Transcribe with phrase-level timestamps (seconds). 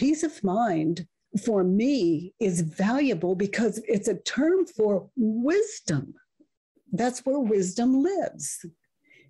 [0.00, 1.06] peace of mind
[1.44, 6.14] for me is valuable because it's a term for wisdom.
[6.90, 8.64] That's where wisdom lives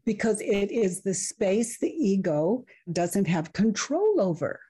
[0.04, 4.60] because it is the space the ego doesn't have control over.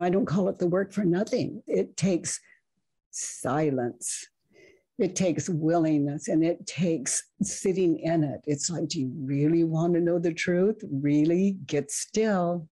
[0.00, 1.62] I don't call it the work for nothing.
[1.68, 2.40] It takes
[3.12, 4.26] silence.
[4.98, 8.40] It takes willingness and it takes sitting in it.
[8.46, 10.82] It's like, do you really want to know the truth?
[10.90, 12.68] Really get still.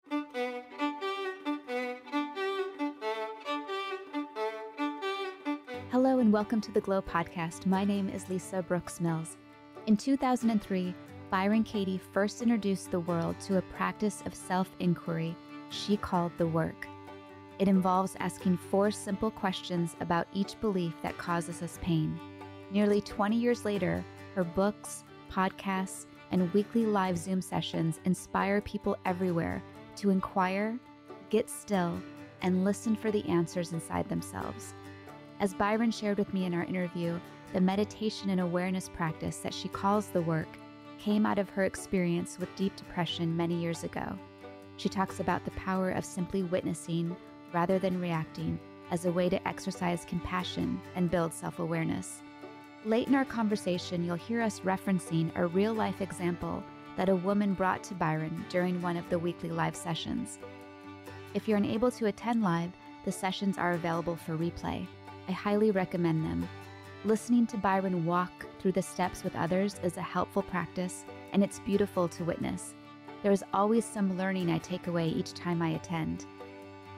[6.36, 7.64] Welcome to the Glo Podcast.
[7.64, 9.38] My name is Lisa Brooks Mills.
[9.86, 10.94] In 2003,
[11.30, 15.34] Byron Katie first introduced the world to a practice of self inquiry
[15.70, 16.86] she called the work.
[17.58, 22.20] It involves asking four simple questions about each belief that causes us pain.
[22.70, 29.62] Nearly 20 years later, her books, podcasts, and weekly live Zoom sessions inspire people everywhere
[29.96, 30.78] to inquire,
[31.30, 31.98] get still,
[32.42, 34.74] and listen for the answers inside themselves.
[35.38, 37.18] As Byron shared with me in our interview,
[37.52, 40.48] the meditation and awareness practice that she calls the work
[40.98, 44.18] came out of her experience with deep depression many years ago.
[44.78, 47.14] She talks about the power of simply witnessing
[47.52, 48.58] rather than reacting
[48.90, 52.22] as a way to exercise compassion and build self awareness.
[52.84, 56.62] Late in our conversation, you'll hear us referencing a real life example
[56.96, 60.38] that a woman brought to Byron during one of the weekly live sessions.
[61.34, 62.72] If you're unable to attend live,
[63.04, 64.86] the sessions are available for replay.
[65.28, 66.48] I highly recommend them.
[67.04, 71.60] Listening to Byron walk through the steps with others is a helpful practice, and it's
[71.60, 72.74] beautiful to witness.
[73.22, 76.26] There is always some learning I take away each time I attend.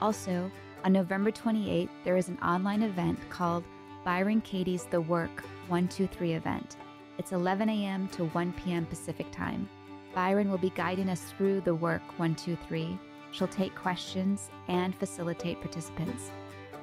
[0.01, 0.51] Also,
[0.83, 3.63] on November 28th, there is an online event called
[4.05, 6.77] Byron Katie's The Work 123 event.
[7.17, 8.07] It's 11 a.m.
[8.09, 8.85] to 1 p.m.
[8.85, 9.67] Pacific Time.
[10.15, 12.97] Byron will be guiding us through the work 123.
[13.31, 16.31] She'll take questions and facilitate participants.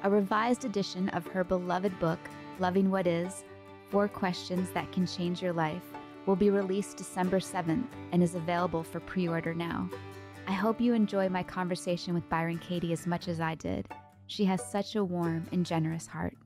[0.03, 2.19] A revised edition of her beloved book,
[2.59, 3.43] Loving What Is
[3.89, 5.81] Four Questions That Can Change Your Life,
[6.27, 9.89] will be released December 7th and is available for pre order now.
[10.47, 13.87] I hope you enjoy my conversation with Byron Katie as much as I did.
[14.27, 16.37] She has such a warm and generous heart.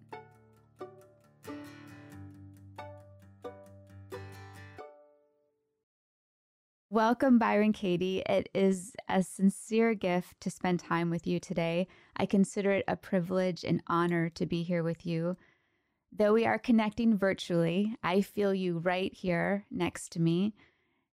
[6.93, 8.21] Welcome, Byron Katie.
[8.25, 11.87] It is a sincere gift to spend time with you today.
[12.17, 15.37] I consider it a privilege and honor to be here with you.
[16.11, 20.53] Though we are connecting virtually, I feel you right here next to me.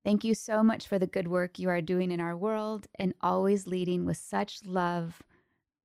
[0.03, 3.13] Thank you so much for the good work you are doing in our world and
[3.21, 5.21] always leading with such love,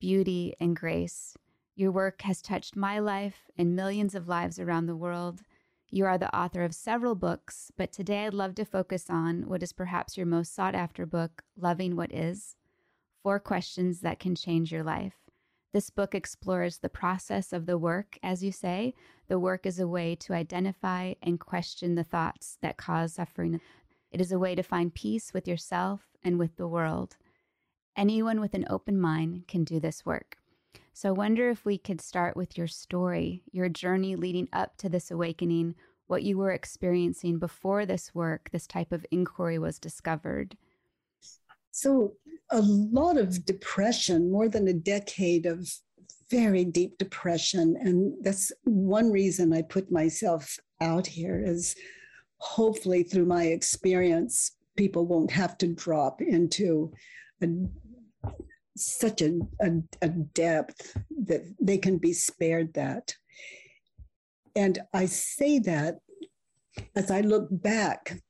[0.01, 1.37] beauty, and grace.
[1.77, 5.43] Your work has touched my life and millions of lives around the world.
[5.95, 9.63] You are the author of several books, but today I'd love to focus on what
[9.63, 12.57] is perhaps your most sought after book, Loving What Is
[13.23, 15.13] Four Questions That Can Change Your Life.
[15.75, 18.95] This book explores the process of the work, as you say.
[19.29, 23.61] The work is a way to identify and question the thoughts that cause suffering.
[24.11, 27.19] It is a way to find peace with yourself and with the world.
[27.99, 30.39] Anyone with an open mind can do this work.
[30.93, 34.88] So I wonder if we could start with your story, your journey leading up to
[34.88, 35.75] this awakening,
[36.06, 40.56] what you were experiencing before this work, this type of inquiry was discovered.
[41.71, 42.15] So,
[42.50, 45.66] a lot of depression, more than a decade of
[46.32, 47.77] very deep depression.
[47.81, 51.77] And that's one reason I put myself out here is
[52.38, 56.93] hopefully through my experience, people won't have to drop into
[57.43, 57.47] a
[58.77, 63.15] such a, a, a depth that they can be spared that.
[64.55, 65.99] And I say that
[66.94, 68.22] as I look back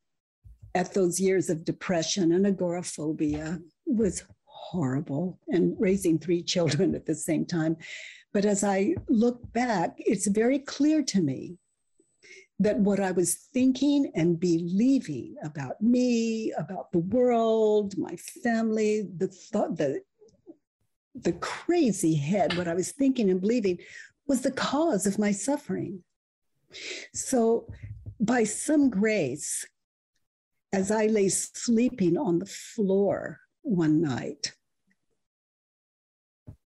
[0.75, 7.15] at those years of depression and agoraphobia was horrible and raising three children at the
[7.15, 7.77] same time.
[8.33, 11.59] But as I look back, it's very clear to me
[12.59, 19.29] that what I was thinking and believing about me, about the world, my family, the
[19.29, 20.01] thought, the
[21.15, 23.79] the crazy head, what I was thinking and believing,
[24.27, 26.03] was the cause of my suffering.
[27.13, 27.69] So,
[28.21, 29.67] by some grace,
[30.73, 34.55] as I lay sleeping on the floor one night,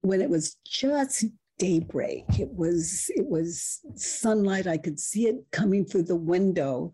[0.02, 1.26] when it was just
[1.60, 4.66] daybreak, it was it was sunlight.
[4.66, 6.94] I could see it coming through the window.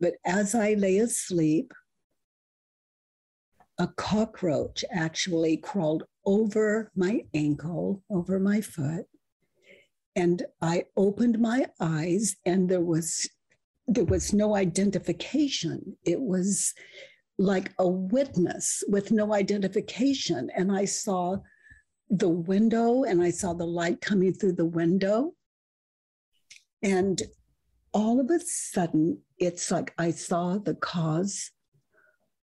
[0.00, 1.72] But as I lay asleep,
[3.78, 9.06] a cockroach actually crawled over my ankle, over my foot.
[10.16, 13.28] And I opened my eyes and there was
[13.86, 15.96] there was no identification.
[16.04, 16.74] It was
[17.38, 20.50] like a witness with no identification.
[20.54, 21.38] And I saw
[22.10, 25.32] the window and I saw the light coming through the window.
[26.82, 27.22] And
[27.94, 31.50] all of a sudden, it's like I saw the cause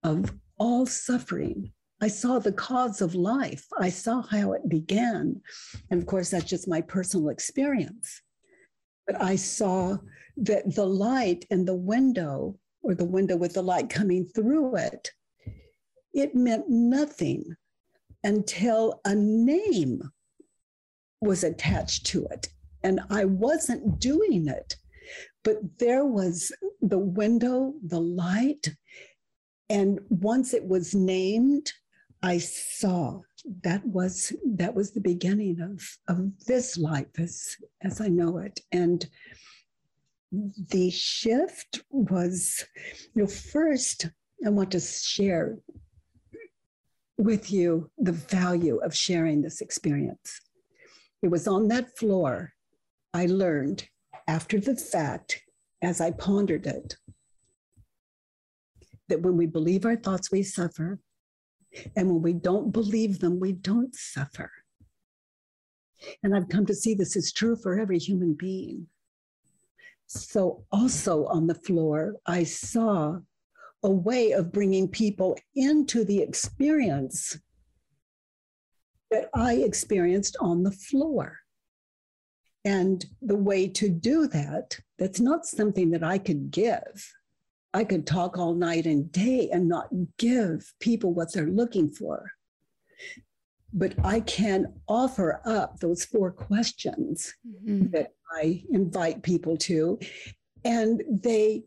[0.02, 1.72] of all suffering.
[2.00, 3.66] I saw the cause of life.
[3.78, 5.40] I saw how it began.
[5.90, 8.22] And of course, that's just my personal experience.
[9.06, 9.98] But I saw
[10.36, 15.10] that the light in the window, or the window with the light coming through it,
[16.14, 17.44] it meant nothing
[18.22, 20.02] until a name
[21.20, 22.48] was attached to it.
[22.82, 24.76] And I wasn't doing it,
[25.44, 28.74] but there was the window, the light.
[29.70, 31.72] And once it was named,
[32.22, 33.20] I saw
[33.62, 38.60] that was that was the beginning of, of this life as, as I know it.
[38.72, 39.08] And
[40.32, 42.64] the shift was,
[43.14, 44.10] you know, first
[44.44, 45.56] I want to share
[47.16, 50.40] with you the value of sharing this experience.
[51.22, 52.52] It was on that floor
[53.14, 53.88] I learned
[54.26, 55.42] after the fact,
[55.82, 56.96] as I pondered it,
[59.10, 60.98] that when we believe our thoughts, we suffer.
[61.94, 64.50] And when we don't believe them, we don't suffer.
[66.22, 68.86] And I've come to see this is true for every human being.
[70.06, 73.18] So, also on the floor, I saw
[73.82, 77.38] a way of bringing people into the experience
[79.10, 81.38] that I experienced on the floor.
[82.64, 87.12] And the way to do that, that's not something that I could give.
[87.72, 89.88] I could talk all night and day and not
[90.18, 92.32] give people what they're looking for.
[93.72, 97.90] But I can offer up those four questions mm-hmm.
[97.90, 99.98] that I invite people to,
[100.64, 101.64] and they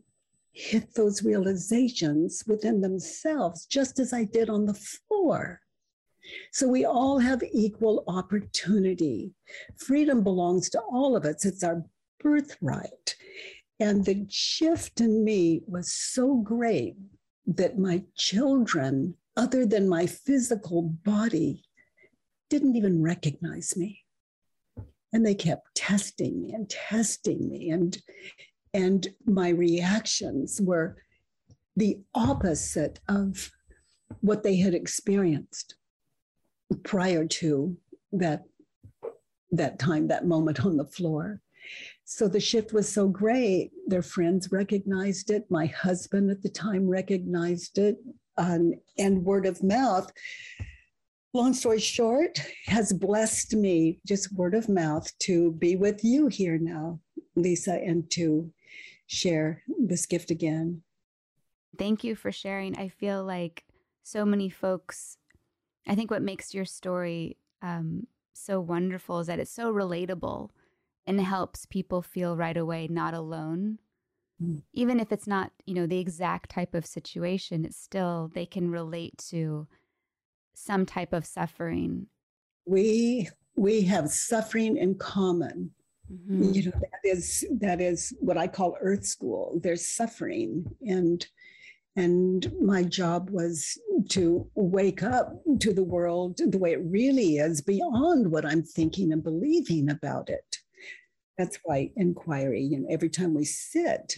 [0.52, 5.60] hit those realizations within themselves, just as I did on the floor.
[6.52, 9.32] So we all have equal opportunity.
[9.76, 11.84] Freedom belongs to all of us, it's our
[12.20, 13.16] birthright.
[13.84, 16.96] And the shift in me was so great
[17.46, 21.64] that my children, other than my physical body,
[22.48, 24.00] didn't even recognize me.
[25.12, 27.68] And they kept testing me and testing me.
[27.68, 27.98] And
[28.72, 30.96] and my reactions were
[31.76, 33.50] the opposite of
[34.22, 35.74] what they had experienced
[36.84, 37.76] prior to
[38.12, 38.44] that
[39.52, 41.42] that time that moment on the floor
[42.04, 46.88] so the shift was so great their friends recognized it my husband at the time
[46.88, 47.96] recognized it
[48.36, 50.10] um, and word of mouth
[51.32, 56.58] long story short has blessed me just word of mouth to be with you here
[56.58, 56.98] now
[57.36, 58.50] lisa and to
[59.06, 60.82] share this gift again.
[61.78, 62.76] Thank you for sharing.
[62.76, 63.64] I feel like
[64.02, 65.18] so many folks,
[65.86, 70.50] I think what makes your story um, so wonderful is that it's so relatable
[71.06, 73.78] and helps people feel right away not alone.
[74.42, 74.62] Mm.
[74.72, 78.70] Even if it's not, you know, the exact type of situation, it's still they can
[78.70, 79.66] relate to
[80.54, 82.06] some type of suffering.
[82.66, 85.70] We we have suffering in common
[86.12, 86.52] Mm-hmm.
[86.52, 89.58] You know, that is that is what I call earth school.
[89.62, 91.26] There's suffering and
[91.96, 93.78] and my job was
[94.10, 99.12] to wake up to the world the way it really is beyond what I'm thinking
[99.12, 100.58] and believing about it.
[101.38, 104.14] That's why inquiry, you know, every time we sit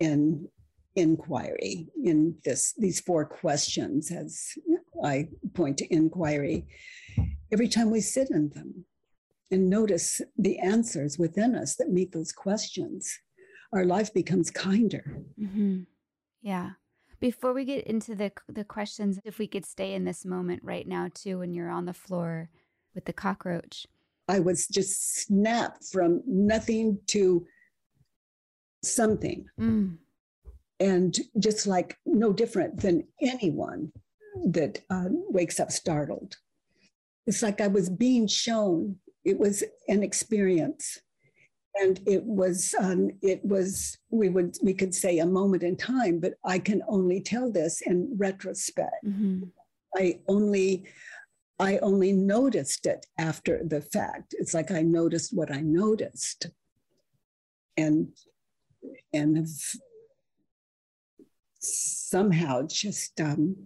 [0.00, 0.48] in
[0.94, 4.52] inquiry in this these four questions as
[5.02, 6.66] I point to inquiry,
[7.50, 8.84] every time we sit in them,
[9.50, 13.18] and notice the answers within us that meet those questions,
[13.72, 15.18] our life becomes kinder.
[15.40, 15.82] Mm-hmm.
[16.42, 16.70] Yeah.
[17.20, 20.86] Before we get into the the questions, if we could stay in this moment right
[20.86, 22.50] now too, when you're on the floor
[22.94, 23.86] with the cockroach.
[24.28, 27.46] I was just snapped from nothing to
[28.82, 29.46] something.
[29.60, 29.98] Mm.
[30.80, 33.92] And just like no different than anyone
[34.46, 36.36] that uh, wakes up startled.
[37.26, 40.98] It's like I was being shown it was an experience
[41.76, 46.18] and it was um, it was we would we could say a moment in time
[46.20, 49.42] but i can only tell this in retrospect mm-hmm.
[49.96, 50.84] i only
[51.58, 54.34] i only noticed it after the fact.
[54.38, 56.46] It's like i noticed what i noticed.
[57.76, 58.08] And
[59.12, 59.48] and have
[61.60, 63.56] somehow just um,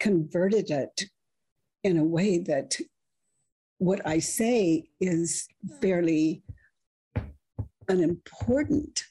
[0.00, 1.04] converted it
[1.84, 2.76] in a way that
[3.78, 5.48] what I say is
[5.80, 6.42] fairly
[7.88, 9.04] unimportant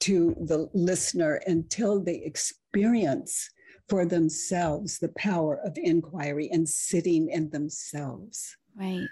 [0.00, 3.50] to the listener until they experience
[3.88, 8.56] for themselves the power of inquiry and sitting in themselves.
[8.78, 9.06] Right.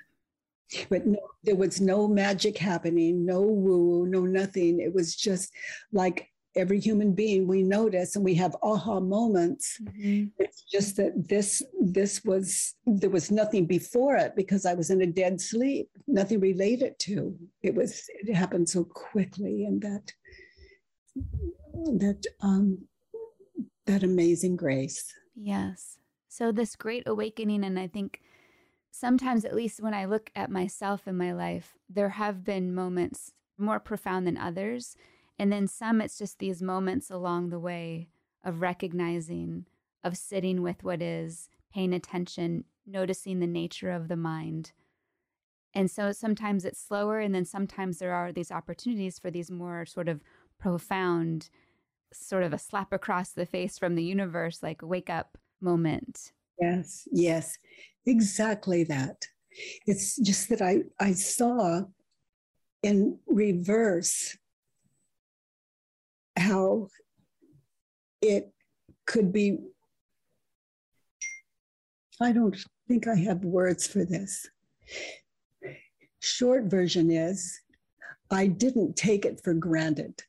[0.90, 4.80] But no, there was no magic happening, no woo, no nothing.
[4.80, 5.52] It was just
[5.92, 10.24] like every human being we notice and we have aha moments mm-hmm.
[10.38, 15.02] it's just that this this was there was nothing before it because i was in
[15.02, 20.12] a dead sleep nothing related to it was it happened so quickly and that
[21.74, 22.78] that um
[23.86, 25.12] that amazing grace.
[25.34, 25.98] Yes.
[26.28, 28.20] So this great awakening and i think
[28.90, 33.32] sometimes at least when i look at myself in my life there have been moments
[33.58, 34.96] more profound than others.
[35.38, 38.08] And then some, it's just these moments along the way
[38.44, 39.66] of recognizing,
[40.02, 44.72] of sitting with what is, paying attention, noticing the nature of the mind.
[45.74, 49.84] And so sometimes it's slower, and then sometimes there are these opportunities for these more
[49.84, 50.22] sort of
[50.58, 51.50] profound,
[52.12, 56.32] sort of a slap across the face from the universe, like wake up moment.
[56.60, 57.58] Yes, yes,
[58.06, 59.26] exactly that.
[59.86, 61.82] It's just that I, I saw
[62.82, 64.36] in reverse
[66.36, 66.88] how
[68.20, 68.52] it
[69.06, 69.58] could be.
[72.20, 72.56] I don't
[72.88, 74.48] think I have words for this.
[76.20, 77.60] Short version is
[78.30, 80.22] I didn't take it for granted.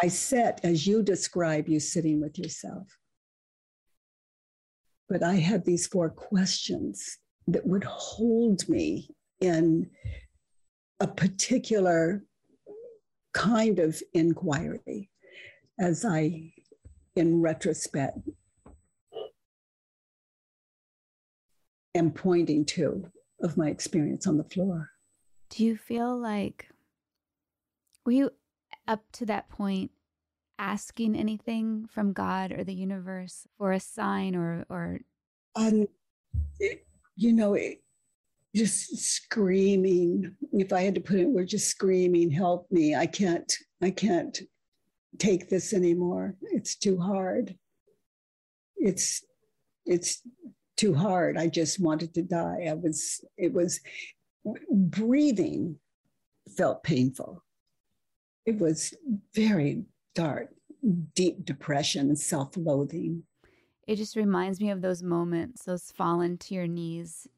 [0.00, 2.86] I sat as you describe you sitting with yourself.
[5.08, 7.18] But I had these four questions
[7.48, 9.08] that would hold me
[9.40, 9.90] in
[11.00, 12.24] a particular
[13.32, 15.10] kind of inquiry
[15.78, 16.52] as I,
[17.16, 18.18] in retrospect,
[21.94, 23.10] am pointing to
[23.42, 24.90] of my experience on the floor.
[25.50, 26.68] Do you feel like,
[28.04, 28.30] were you
[28.90, 29.92] up to that point
[30.58, 34.98] asking anything from God or the universe for a sign or, or?
[35.54, 35.86] Um,
[36.58, 37.82] it, you know, it,
[38.54, 40.34] just screaming.
[40.52, 42.96] If I had to put it, we're just screaming, help me.
[42.96, 44.36] I can't, I can't
[45.18, 46.34] take this anymore.
[46.42, 47.56] It's too hard.
[48.76, 49.22] It's,
[49.86, 50.20] it's
[50.76, 51.38] too hard.
[51.38, 52.66] I just wanted to die.
[52.68, 53.80] I was, it was
[54.68, 55.76] breathing
[56.56, 57.44] felt painful.
[58.50, 58.94] It was
[59.32, 59.84] very
[60.16, 60.48] dark,
[61.14, 63.22] deep depression and self loathing.
[63.86, 67.28] It just reminds me of those moments, those fallen to your knees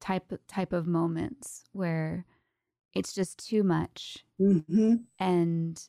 [0.00, 2.26] type type of moments where
[2.92, 4.96] it's just too much mm-hmm.
[5.20, 5.88] and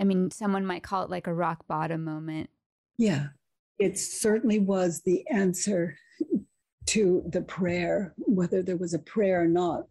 [0.00, 2.50] i mean someone might call it like a rock bottom moment
[2.98, 3.28] yeah
[3.78, 5.96] it certainly was the answer
[6.86, 9.84] to the prayer whether there was a prayer or not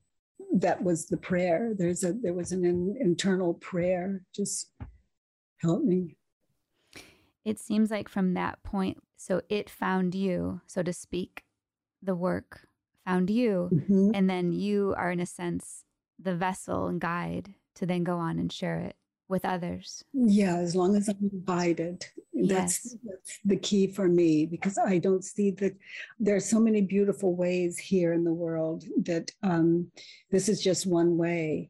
[0.56, 1.74] that was the prayer.
[1.78, 4.24] There's a there was an in, internal prayer.
[4.34, 4.72] Just
[5.62, 6.18] help me.
[7.44, 11.44] It seems like from that point so it found you so to speak.
[12.02, 12.68] The work
[13.06, 13.70] found you.
[13.74, 14.12] Mm-hmm.
[14.14, 15.84] And then you are, in a sense,
[16.20, 18.96] the vessel and guide to then go on and share it
[19.28, 20.04] with others.
[20.14, 22.06] Yeah, as long as I'm invited.
[22.34, 22.50] Yes.
[22.50, 25.76] That's, that's the key for me because I don't see that
[26.20, 29.88] there are so many beautiful ways here in the world that um,
[30.32, 31.70] this is just one way.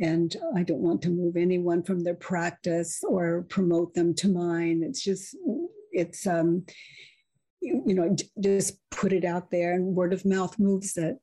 [0.00, 4.82] And I don't want to move anyone from their practice or promote them to mine.
[4.84, 5.36] It's just,
[5.92, 6.64] it's, um,
[7.64, 11.16] you know just put it out there and word of mouth moves it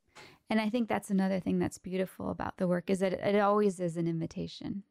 [0.50, 3.80] and i think that's another thing that's beautiful about the work is that it always
[3.80, 4.84] is an invitation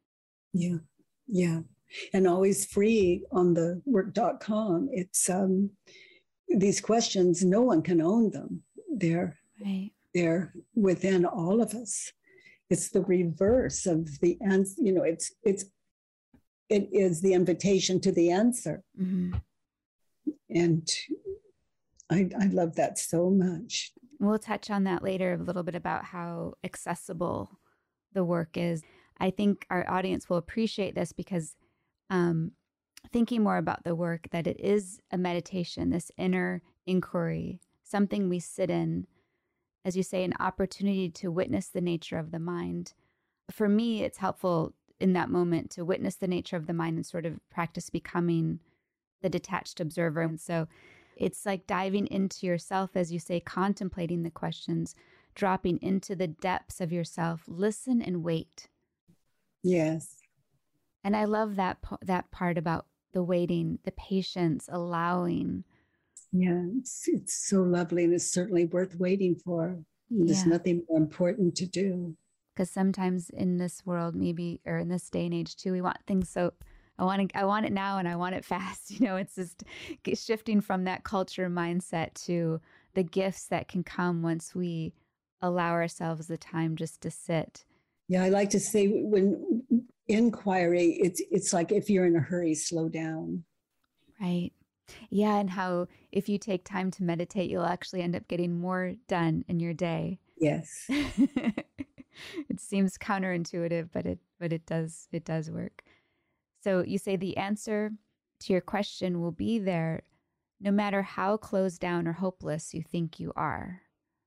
[0.53, 0.79] yeah
[1.27, 1.61] yeah
[2.13, 5.71] and always free on the work.com it's um
[6.49, 8.63] these questions no one can own them
[8.97, 9.91] they're right.
[10.15, 12.13] they're within all of us
[12.69, 15.65] it's the reverse of the answer you know it's it's
[16.69, 19.33] it is the invitation to the answer mm-hmm.
[20.51, 20.89] and
[22.11, 23.93] I, I love that so much.
[24.19, 27.59] We'll touch on that later a little bit about how accessible
[28.13, 28.83] the work is.
[29.21, 31.55] I think our audience will appreciate this because
[32.09, 32.53] um,
[33.13, 38.41] thinking more about the work, that it is a meditation, this inner inquiry, something we
[38.41, 39.07] sit in,
[39.85, 42.95] as you say, an opportunity to witness the nature of the mind.
[43.51, 47.07] For me, it's helpful in that moment to witness the nature of the mind and
[47.07, 48.61] sort of practice becoming
[49.23, 50.23] the detached observer.
[50.23, 50.69] And so
[51.17, 54.95] it's like diving into yourself, as you say, contemplating the questions,
[55.35, 57.45] dropping into the depths of yourself.
[57.47, 58.69] Listen and wait.
[59.63, 60.17] Yes.
[61.05, 65.65] And I love that that part about the waiting, the patience, allowing.
[66.33, 69.79] Yeah, it's, it's so lovely and it's certainly worth waiting for.
[70.11, 70.53] There's yeah.
[70.53, 72.17] nothing more important to do.
[72.55, 75.99] Because sometimes in this world, maybe, or in this day and age too, we want
[76.07, 76.53] things so
[77.01, 78.91] I want to, I want it now and I want it fast.
[78.91, 79.65] You know, it's just
[80.15, 82.61] shifting from that culture mindset to
[82.95, 84.93] the gifts that can come once we
[85.41, 87.65] allow ourselves the time just to sit.
[88.11, 89.63] Yeah, I like to say when
[90.09, 93.45] inquiry, it's it's like if you're in a hurry, slow down.
[94.21, 94.51] Right.
[95.11, 98.95] Yeah, and how if you take time to meditate, you'll actually end up getting more
[99.07, 100.19] done in your day.
[100.41, 100.87] Yes.
[100.89, 105.85] it seems counterintuitive, but it but it does it does work.
[106.65, 107.93] So you say the answer
[108.41, 110.03] to your question will be there
[110.61, 113.83] no matter how closed down or hopeless you think you are.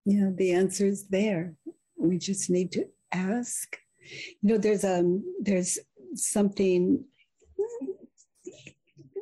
[0.06, 1.56] Yeah, the answer is there.
[1.98, 3.78] We just need to ask.
[4.42, 5.80] You know, there's um there's
[6.16, 7.06] something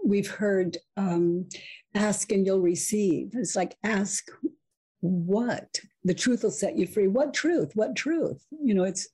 [0.03, 1.47] we've heard um,
[1.95, 3.31] ask and you'll receive.
[3.33, 4.29] It's like ask
[4.99, 5.79] what?
[6.03, 7.07] The truth will set you free.
[7.07, 7.71] What truth?
[7.75, 8.45] What truth?
[8.51, 9.07] You know, it's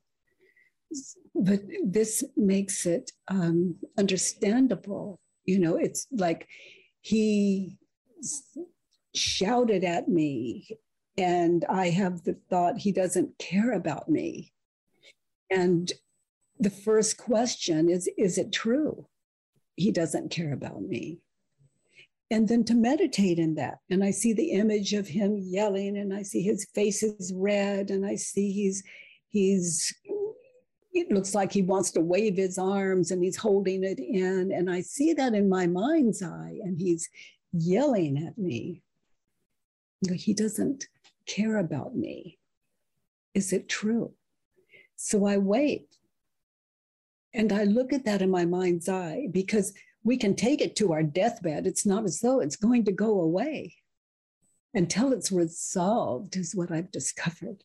[1.36, 5.20] but this makes it um, understandable.
[5.46, 6.48] You know, it's like
[7.02, 7.78] he
[9.14, 10.68] shouted at me,
[11.18, 14.54] and I have the thought he doesn't care about me.
[15.50, 15.92] And
[16.60, 19.08] the first question is Is it true?
[19.76, 21.20] He doesn't care about me.
[22.30, 23.78] And then to meditate in that.
[23.90, 27.90] And I see the image of him yelling, and I see his face is red,
[27.90, 28.84] and I see he's
[29.30, 29.94] he's
[30.94, 34.52] it looks like he wants to wave his arms and he's holding it in.
[34.52, 37.10] And I see that in my mind's eye, and he's
[37.54, 38.82] yelling at me.
[40.12, 40.88] He doesn't
[41.26, 42.40] care about me.
[43.34, 44.14] Is it true?
[44.98, 45.88] So I wait.
[47.34, 49.74] And I look at that in my mind's eye because
[50.04, 51.68] we can take it to our deathbed.
[51.68, 53.76] It's not as though it's going to go away
[54.74, 57.64] until it's resolved, is what I've discovered.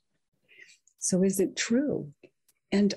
[0.99, 2.13] So, is it true?
[2.71, 2.95] And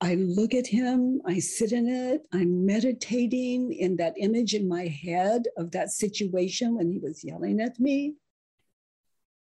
[0.00, 4.86] I look at him, I sit in it, I'm meditating in that image in my
[4.86, 8.14] head of that situation when he was yelling at me.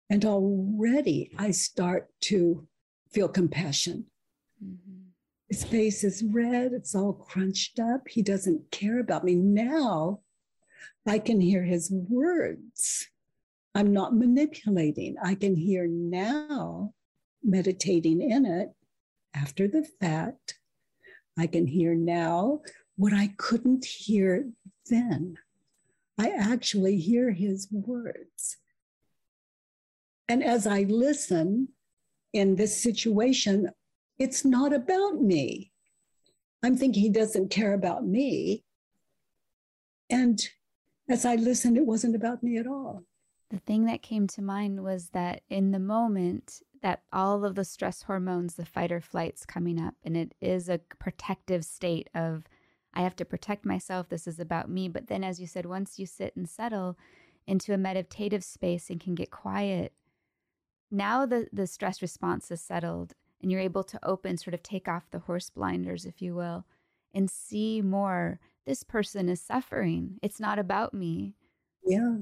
[0.10, 2.68] And already I start to
[3.14, 4.06] feel compassion.
[4.64, 5.04] Mm-hmm.
[5.50, 8.08] His face is red, it's all crunched up.
[8.08, 9.36] He doesn't care about me.
[9.36, 10.22] Now
[11.06, 13.08] I can hear his words.
[13.76, 15.16] I'm not manipulating.
[15.24, 16.94] I can hear now,
[17.44, 18.70] meditating in it,
[19.36, 20.60] after the fact,
[21.38, 22.62] I can hear now
[22.96, 24.50] what I couldn't hear
[24.90, 25.38] then.
[26.20, 28.58] I actually hear his words.
[30.30, 31.70] And as I listen
[32.34, 33.70] in this situation,
[34.20, 35.72] it's not about me.
[36.64, 38.64] I'm thinking he doesn't care about me.
[40.10, 40.42] And
[41.10, 43.04] as I listened, it wasn't about me at all.
[43.50, 47.64] The thing that came to mind was that in the moment, that all of the
[47.64, 52.44] stress hormones, the fight or flight's coming up, and it is a protective state of,
[52.94, 54.10] I have to protect myself.
[54.10, 54.88] This is about me.
[54.88, 56.98] But then, as you said, once you sit and settle
[57.46, 59.94] into a meditative space and can get quiet,
[60.94, 64.88] now the, the stress response is settled and you're able to open, sort of take
[64.88, 66.66] off the horse blinders, if you will,
[67.14, 68.40] and see more.
[68.66, 70.20] This person is suffering.
[70.22, 71.34] It's not about me.
[71.86, 72.18] Yeah.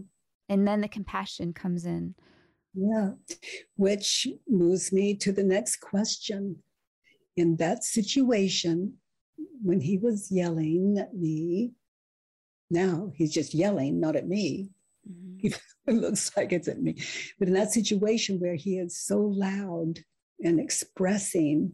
[0.50, 2.16] And then the compassion comes in.
[2.74, 3.12] Yeah,
[3.76, 6.64] which moves me to the next question.
[7.36, 8.94] In that situation,
[9.62, 11.74] when he was yelling at me,
[12.70, 14.72] now he's just yelling, not at me.
[15.10, 15.48] Mm-hmm.
[15.88, 17.02] it looks like it's at me.
[17.40, 20.00] But in that situation where he is so loud
[20.44, 21.74] and expressing,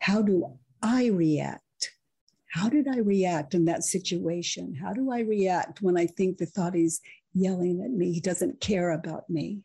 [0.00, 1.62] how do I react?
[2.50, 4.74] How did I react in that situation?
[4.74, 7.00] How do I react when I think the thought is
[7.34, 8.12] yelling at me.
[8.12, 9.60] He doesn't care about me.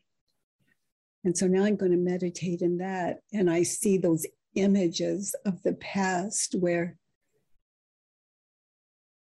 [1.24, 3.20] And so now I'm going to meditate in that.
[3.32, 6.96] And I see those images of the past where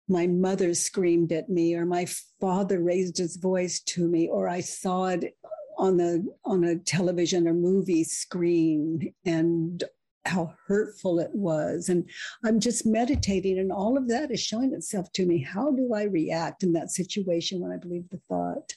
[0.08, 2.06] my mother screamed at me or my
[2.40, 5.34] father raised his voice to me or i saw it
[5.78, 9.84] on the on a television or movie screen and
[10.26, 11.88] how hurtful it was.
[11.88, 12.08] And
[12.44, 15.42] I'm just meditating, and all of that is showing itself to me.
[15.42, 18.72] How do I react in that situation when I believe the thought?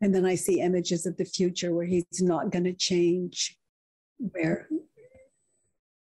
[0.00, 3.56] And then I see images of the future where he's not going to change,
[4.18, 4.68] where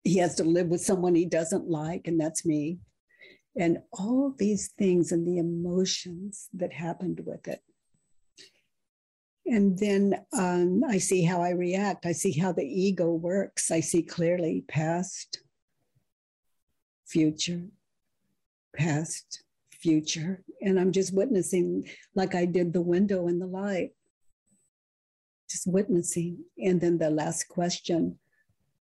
[0.03, 2.79] he has to live with someone he doesn't like, and that's me.
[3.57, 7.61] And all these things and the emotions that happened with it.
[9.45, 12.05] And then um, I see how I react.
[12.05, 13.71] I see how the ego works.
[13.71, 15.41] I see clearly past,
[17.05, 17.63] future,
[18.73, 20.43] past, future.
[20.61, 23.91] And I'm just witnessing like I did the window and the light,
[25.49, 26.45] just witnessing.
[26.57, 28.17] And then the last question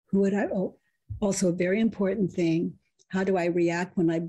[0.09, 0.77] who would I, oh,
[1.19, 2.73] also a very important thing,
[3.09, 4.21] How do I react when I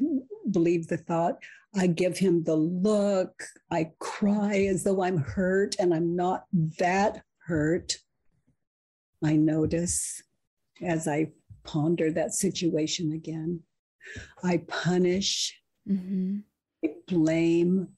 [0.51, 1.39] believe the thought?
[1.75, 3.43] I give him the look.
[3.71, 6.45] I cry as though I'm hurt and I'm not
[6.79, 7.97] that hurt.
[9.25, 10.23] I notice
[10.83, 11.33] as I
[11.65, 13.61] ponder that situation again.
[14.43, 16.39] I punish, mm-hmm.
[16.85, 17.89] I blame.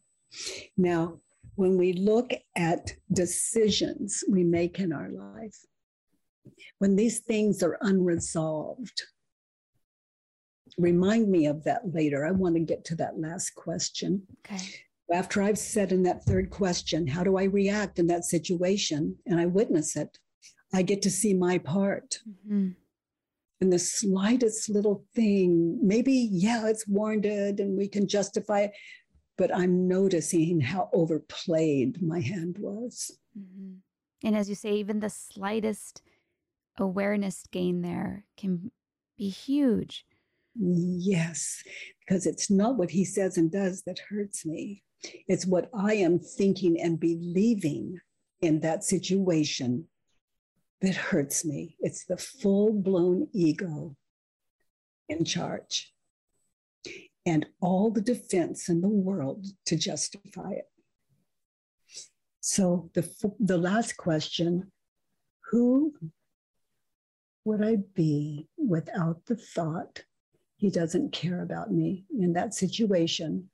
[0.76, 1.20] Now,
[1.54, 5.56] when we look at decisions we make in our life,
[6.78, 9.02] when these things are unresolved,
[10.78, 12.26] remind me of that later.
[12.26, 14.22] I want to get to that last question.
[14.46, 14.62] Okay.
[15.12, 19.16] After I've said in that third question, how do I react in that situation?
[19.26, 20.18] And I witness it,
[20.72, 22.20] I get to see my part.
[22.28, 22.70] Mm-hmm.
[23.61, 28.72] And the slightest little thing, maybe, yeah, it's warranted and we can justify it,
[29.37, 33.18] but I'm noticing how overplayed my hand was.
[33.38, 33.74] Mm-hmm.
[34.26, 36.02] And as you say, even the slightest
[36.78, 38.70] awareness gain there can
[39.18, 40.06] be huge.
[40.54, 41.62] Yes,
[42.00, 44.82] because it's not what he says and does that hurts me.
[45.28, 48.00] It's what I am thinking and believing
[48.42, 49.86] in that situation
[50.80, 51.76] that hurts me.
[51.80, 53.96] It's the full blown ego
[55.08, 55.92] in charge
[57.26, 60.68] and all the defense in the world to justify it.
[62.40, 63.08] So the,
[63.38, 64.72] the last question
[65.50, 65.94] who
[67.44, 70.04] would I be without the thought
[70.61, 73.49] he doesn't care about me in that situation?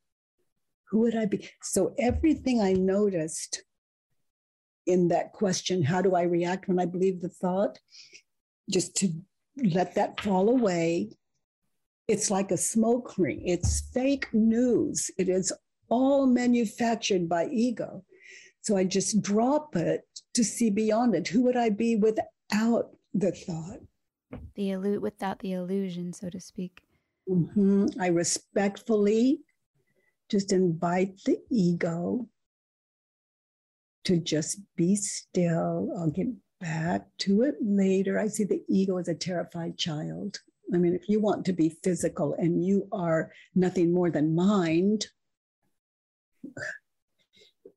[0.91, 1.49] Who would I be?
[1.63, 3.63] So everything I noticed
[4.87, 7.79] in that question, how do I react when I believe the thought?
[8.69, 9.13] Just to
[9.57, 11.13] let that fall away.
[12.09, 13.41] It's like a smoke ring.
[13.45, 15.09] It's fake news.
[15.17, 15.53] It is
[15.89, 18.05] all manufactured by ego.
[18.63, 20.03] So I just drop it
[20.35, 21.29] to see beyond it.
[21.29, 23.79] Who would I be without the thought?
[24.57, 26.83] The illu- without the illusion, so to speak.
[27.29, 28.01] Mm-hmm.
[28.01, 29.41] I respectfully
[30.31, 32.29] just invite the ego
[34.05, 35.93] to just be still.
[35.99, 36.29] I'll get
[36.61, 38.19] back to it later.
[38.19, 40.39] I see the ego as a terrified child.
[40.73, 45.07] I mean, if you want to be physical and you are nothing more than mind,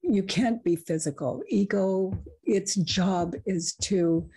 [0.02, 1.44] you can't be physical.
[1.50, 4.30] Ego, its job is to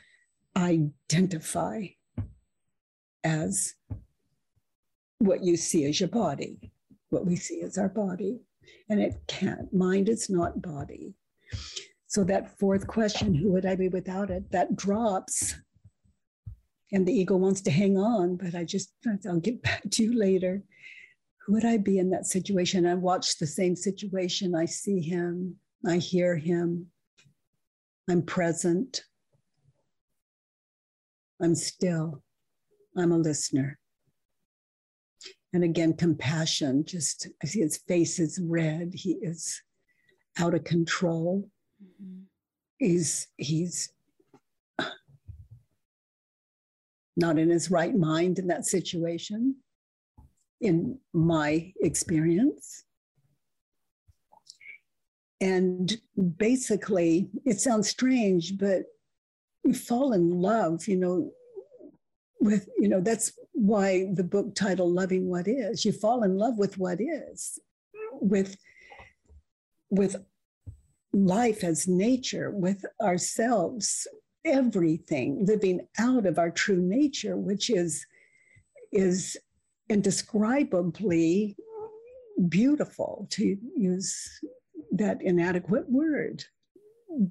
[0.56, 1.86] identify
[3.24, 3.74] as
[5.22, 6.72] what you see is your body,
[7.10, 8.40] what we see is our body.
[8.88, 9.72] And it can't.
[9.72, 11.14] Mind is not body.
[12.06, 15.54] So that fourth question, who would I be without it, that drops.
[16.92, 18.92] And the ego wants to hang on, but I just,
[19.26, 20.62] I'll get back to you later.
[21.46, 22.86] Who would I be in that situation?
[22.86, 24.54] I watch the same situation.
[24.54, 25.56] I see him,
[25.86, 26.86] I hear him,
[28.10, 29.04] I'm present,
[31.40, 32.22] I'm still,
[32.96, 33.78] I'm a listener.
[35.52, 38.92] And again, compassion, just I see his face is red.
[38.94, 39.60] He is
[40.38, 41.48] out of control.
[41.82, 42.22] Mm-hmm.
[42.78, 43.92] He's he's
[47.16, 49.56] not in his right mind in that situation,
[50.60, 52.84] in my experience.
[55.40, 55.92] And
[56.36, 58.84] basically, it sounds strange, but
[59.64, 61.32] we fall in love, you know,
[62.40, 65.84] with, you know, that's why the book title Loving What Is.
[65.84, 67.58] You fall in love with what is,
[68.12, 68.56] with
[69.90, 70.16] with
[71.12, 74.06] life as nature, with ourselves,
[74.44, 78.06] everything, living out of our true nature, which is
[78.90, 79.36] is
[79.88, 81.56] indescribably
[82.48, 84.40] beautiful to use
[84.90, 86.44] that inadequate word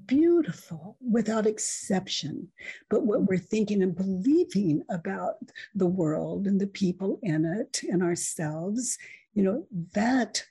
[0.05, 2.47] beautiful without exception.
[2.89, 5.35] But what we're thinking and believing about
[5.75, 8.97] the world and the people in it and ourselves,
[9.33, 10.43] you know, that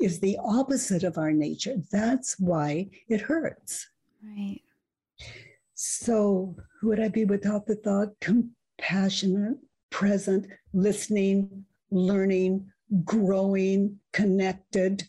[0.00, 1.76] is the opposite of our nature.
[1.90, 3.88] That's why it hurts.
[4.24, 4.60] Right.
[5.74, 8.08] So, who would I be without the thought?
[8.20, 9.58] Compassionate,
[9.90, 12.70] present, listening, learning,
[13.04, 15.08] growing, connected,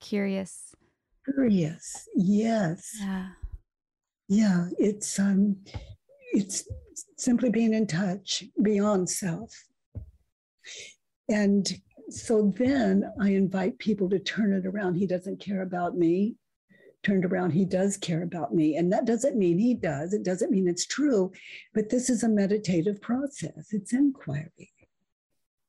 [0.00, 0.69] curious.
[1.34, 2.08] Curious.
[2.16, 2.96] Yes.
[3.00, 3.28] Yeah.
[4.28, 4.68] Yeah.
[4.78, 5.56] It's um
[6.32, 6.68] it's
[7.16, 9.52] simply being in touch beyond self.
[11.28, 11.72] And
[12.08, 14.94] so then I invite people to turn it around.
[14.94, 16.36] He doesn't care about me.
[17.02, 18.76] Turned around, he does care about me.
[18.76, 20.12] And that doesn't mean he does.
[20.12, 21.32] It doesn't mean it's true.
[21.72, 24.70] But this is a meditative process, it's inquiry.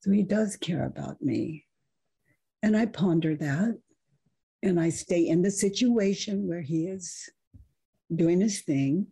[0.02, 1.66] So he does care about me.
[2.64, 3.80] And I ponder that.
[4.64, 7.30] And I stay in the situation where he is
[8.14, 9.08] doing his thing.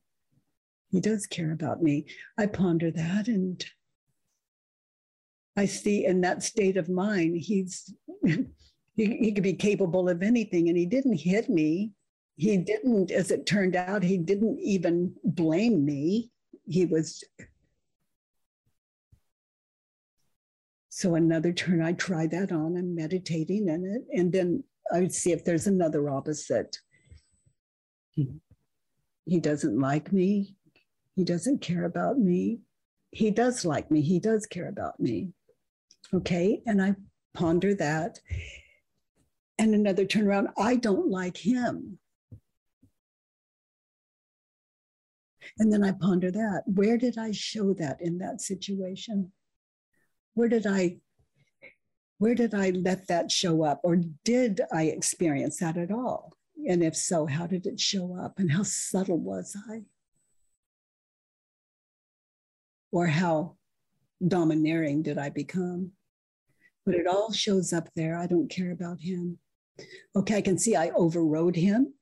[0.92, 2.06] He does care about me.
[2.38, 3.64] I ponder that and
[5.60, 8.46] I see in that state of mind, he's he,
[8.96, 10.70] he could be capable of anything.
[10.70, 11.92] And he didn't hit me.
[12.38, 16.32] He didn't, as it turned out, he didn't even blame me.
[16.66, 17.24] He was
[20.90, 22.78] so another turn I try that on.
[22.78, 24.18] I'm meditating in it.
[24.18, 26.78] And then I would see if there's another opposite.
[28.12, 28.28] He,
[29.26, 30.56] he doesn't like me.
[31.16, 32.62] He doesn't care about me.
[33.12, 34.02] He does like me.
[34.02, 35.30] He does care about me.
[36.14, 36.62] Okay.
[36.66, 36.96] And I
[37.34, 38.20] ponder that.
[39.58, 42.00] And another turnaround, I don't like him.
[45.58, 46.64] And then I ponder that.
[46.66, 49.32] Where did I show that in that situation?
[50.34, 50.98] Where did I
[52.20, 53.80] where did I let that show up?
[53.84, 56.34] Or did I experience that at all?
[56.68, 58.38] And if so, how did it show up?
[58.38, 59.84] And how subtle was I?
[62.92, 63.56] Or how
[64.26, 65.92] domineering did I become?
[66.86, 68.18] But it all shows up there.
[68.18, 69.38] I don't care about him.
[70.14, 71.94] Okay, I can see I overrode him.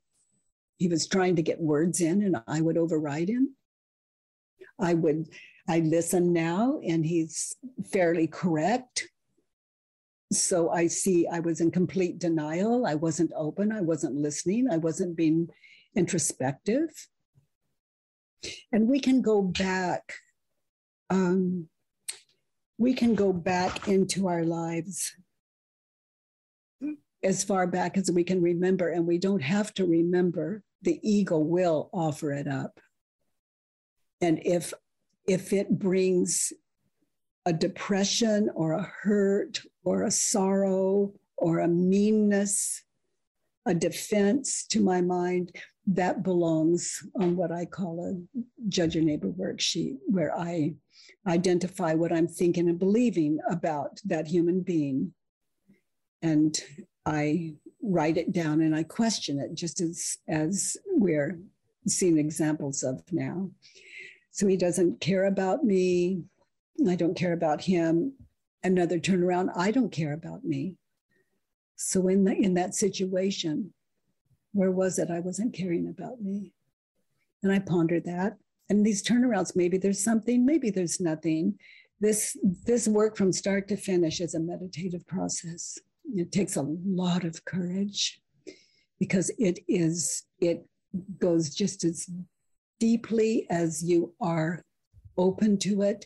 [0.77, 3.55] He was trying to get words in, and I would override him.
[4.79, 5.27] I would,
[5.69, 7.55] I listen now, and he's
[7.91, 9.07] fairly correct.
[10.31, 12.85] So I see I was in complete denial.
[12.85, 13.71] I wasn't open.
[13.71, 14.67] I wasn't listening.
[14.69, 15.49] I wasn't being
[15.95, 16.89] introspective.
[18.71, 20.13] And we can go back.
[21.09, 21.69] Um,
[22.77, 25.15] we can go back into our lives
[27.23, 30.63] as far back as we can remember, and we don't have to remember.
[30.83, 32.79] The ego will offer it up.
[34.21, 34.73] And if
[35.27, 36.53] if it brings
[37.47, 42.83] a depression or a hurt or a sorrow or a meanness,
[43.65, 45.55] a defense to my mind,
[45.85, 50.73] that belongs on what I call a judge your neighbor worksheet, where I
[51.25, 55.13] identify what I'm thinking and believing about that human being.
[56.21, 56.53] And
[57.05, 61.39] I write it down and I question it, just as, as we're
[61.87, 63.49] seeing examples of now.
[64.31, 66.23] So he doesn't care about me.
[66.87, 68.13] I don't care about him.
[68.63, 70.75] Another turnaround, I don't care about me.
[71.75, 73.73] So in the, in that situation,
[74.53, 75.09] where was it?
[75.11, 76.53] I wasn't caring about me.
[77.43, 78.37] And I pondered that.
[78.69, 81.57] And these turnarounds, maybe there's something, maybe there's nothing.
[81.99, 85.79] This this work from start to finish is a meditative process.
[86.13, 88.21] It takes a lot of courage
[88.99, 90.65] because it is it
[91.19, 92.07] goes just as
[92.79, 94.63] deeply as you are
[95.17, 96.05] open to it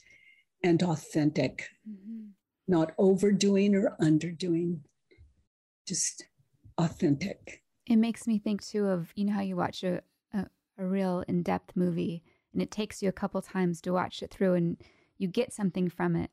[0.63, 2.29] and authentic, mm-hmm.
[2.67, 4.81] not overdoing or underdoing,
[5.87, 6.25] just
[6.77, 7.63] authentic.
[7.87, 10.01] It makes me think too of, you know, how you watch a,
[10.33, 10.45] a,
[10.77, 14.31] a real in depth movie and it takes you a couple times to watch it
[14.31, 14.77] through and
[15.17, 16.31] you get something from it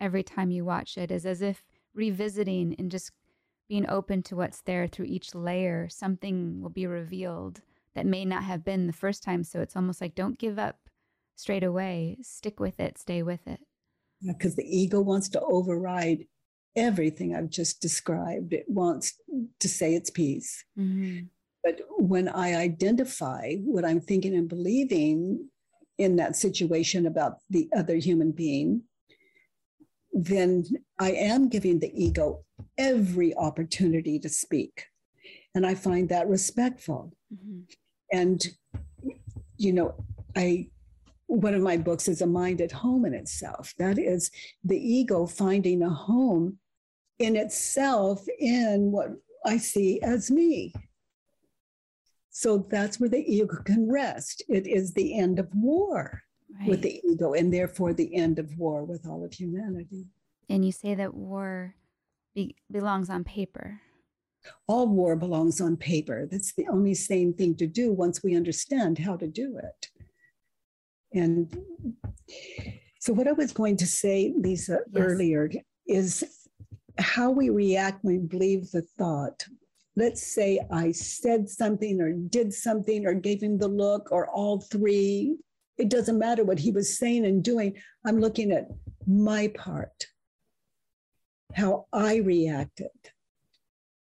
[0.00, 3.12] every time you watch it, is as if revisiting and just
[3.68, 7.62] being open to what's there through each layer, something will be revealed
[7.94, 9.44] that may not have been the first time.
[9.44, 10.83] So it's almost like don't give up
[11.36, 13.60] straight away, stick with it, stay with it.
[14.26, 16.26] Because the ego wants to override
[16.76, 19.20] everything I've just described, it wants
[19.60, 20.64] to say its piece.
[20.78, 21.26] Mm-hmm.
[21.62, 25.48] But when I identify what I'm thinking and believing
[25.98, 28.82] in that situation about the other human being,
[30.12, 30.64] then
[30.98, 32.44] I am giving the ego
[32.78, 34.86] every opportunity to speak.
[35.54, 37.12] And I find that respectful.
[37.32, 37.60] Mm-hmm.
[38.12, 38.44] And,
[39.56, 39.94] you know,
[40.36, 40.68] I,
[41.26, 43.74] one of my books is A Mind at Home in Itself.
[43.78, 44.30] That is
[44.62, 46.58] the ego finding a home
[47.18, 49.10] in itself in what
[49.44, 50.72] I see as me.
[52.30, 54.42] So that's where the ego can rest.
[54.48, 56.22] It is the end of war
[56.58, 56.68] right.
[56.68, 60.06] with the ego, and therefore the end of war with all of humanity.
[60.48, 61.76] And you say that war
[62.34, 63.80] be- belongs on paper.
[64.66, 66.26] All war belongs on paper.
[66.30, 69.88] That's the only sane thing to do once we understand how to do it.
[71.14, 71.56] And
[72.98, 75.02] so, what I was going to say, Lisa, yes.
[75.02, 75.50] earlier
[75.86, 76.24] is
[76.98, 79.44] how we react when we believe the thought.
[79.96, 84.60] Let's say I said something or did something or gave him the look or all
[84.60, 85.36] three.
[85.78, 87.76] It doesn't matter what he was saying and doing.
[88.04, 88.68] I'm looking at
[89.06, 90.06] my part,
[91.54, 92.90] how I reacted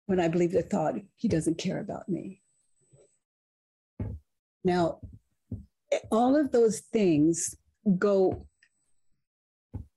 [0.07, 2.40] when I believe the thought, he doesn't care about me.
[4.64, 5.01] Now,
[6.11, 7.55] all of those things
[7.98, 8.46] go,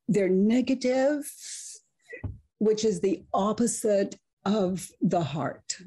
[0.08, 1.30] they're negative,
[2.60, 5.77] which is the opposite of the heart.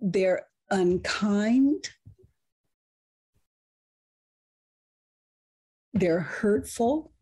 [0.00, 1.90] They're unkind,
[5.92, 7.12] they're hurtful,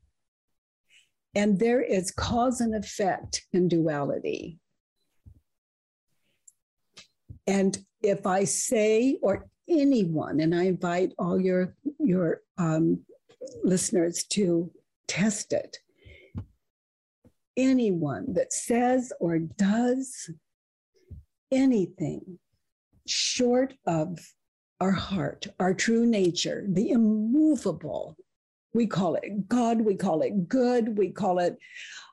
[1.34, 4.58] And there is cause and effect in duality.
[7.46, 13.00] And if I say, or anyone, and I invite all your, your um,
[13.62, 14.70] listeners to
[15.08, 15.78] test it,
[17.56, 20.30] anyone that says or does
[21.50, 22.38] anything
[23.06, 24.18] short of
[24.80, 28.16] our heart, our true nature, the immovable,
[28.74, 31.56] we call it God, we call it good, we call it,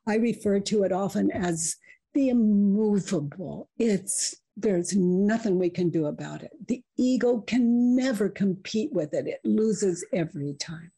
[0.06, 1.76] I refer to it often as
[2.14, 3.68] the immovable.
[3.78, 6.52] It's there's nothing we can do about it.
[6.66, 9.26] The ego can never compete with it.
[9.26, 10.92] It loses every time.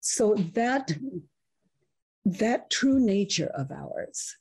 [0.00, 0.92] So that
[2.24, 4.36] that true nature of ours,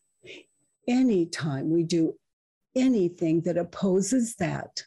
[0.87, 2.15] anytime we do
[2.75, 4.83] anything that opposes that,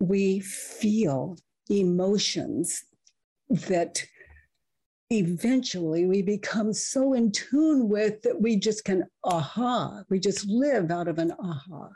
[0.00, 1.38] we feel
[1.70, 2.84] emotions
[3.48, 4.04] that
[5.10, 10.90] eventually we become so in tune with that we just can aha we just live
[10.90, 11.88] out of an aha.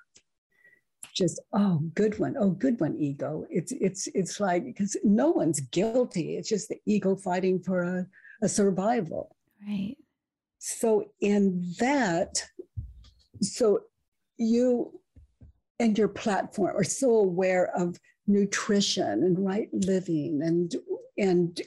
[1.13, 3.45] Just oh good one oh good one ego.
[3.51, 6.37] It's it's it's like because no one's guilty.
[6.37, 8.07] It's just the ego fighting for a,
[8.43, 9.35] a survival.
[9.67, 9.97] Right.
[10.59, 12.45] So in that
[13.43, 13.81] so
[14.39, 15.01] you
[15.81, 20.77] and your platform are so aware of nutrition and right living and
[21.19, 21.61] and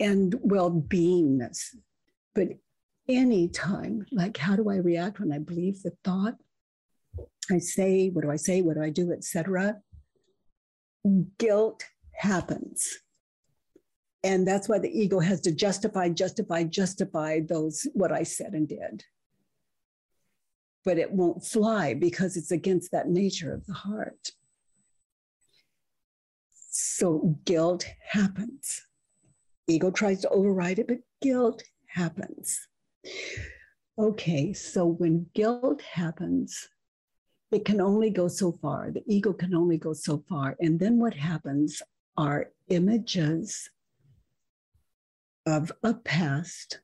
[0.00, 1.74] and well-beingness.
[2.34, 2.48] But
[3.08, 6.36] anytime like how do i react when i believe the thought?
[7.50, 8.60] I say what do i say?
[8.62, 9.12] What do i do?
[9.12, 9.76] Etc
[11.38, 12.98] guilt happens.
[14.24, 18.68] And that's why the ego has to justify justify justify those what i said and
[18.68, 19.04] did.
[20.84, 24.32] But it won't fly because it's against that nature of the heart.
[26.70, 28.87] So guilt happens
[29.68, 32.66] Ego tries to override it, but guilt happens.
[33.98, 36.68] Okay, so when guilt happens,
[37.50, 38.90] it can only go so far.
[38.90, 40.56] The ego can only go so far.
[40.60, 41.82] And then what happens
[42.16, 43.70] are images
[45.46, 46.80] of a past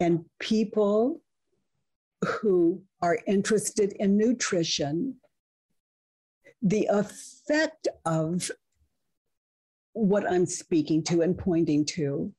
[0.00, 1.22] and people
[2.24, 5.16] who are interested in nutrition,
[6.60, 8.50] the effect of
[9.92, 12.32] what I'm speaking to and pointing to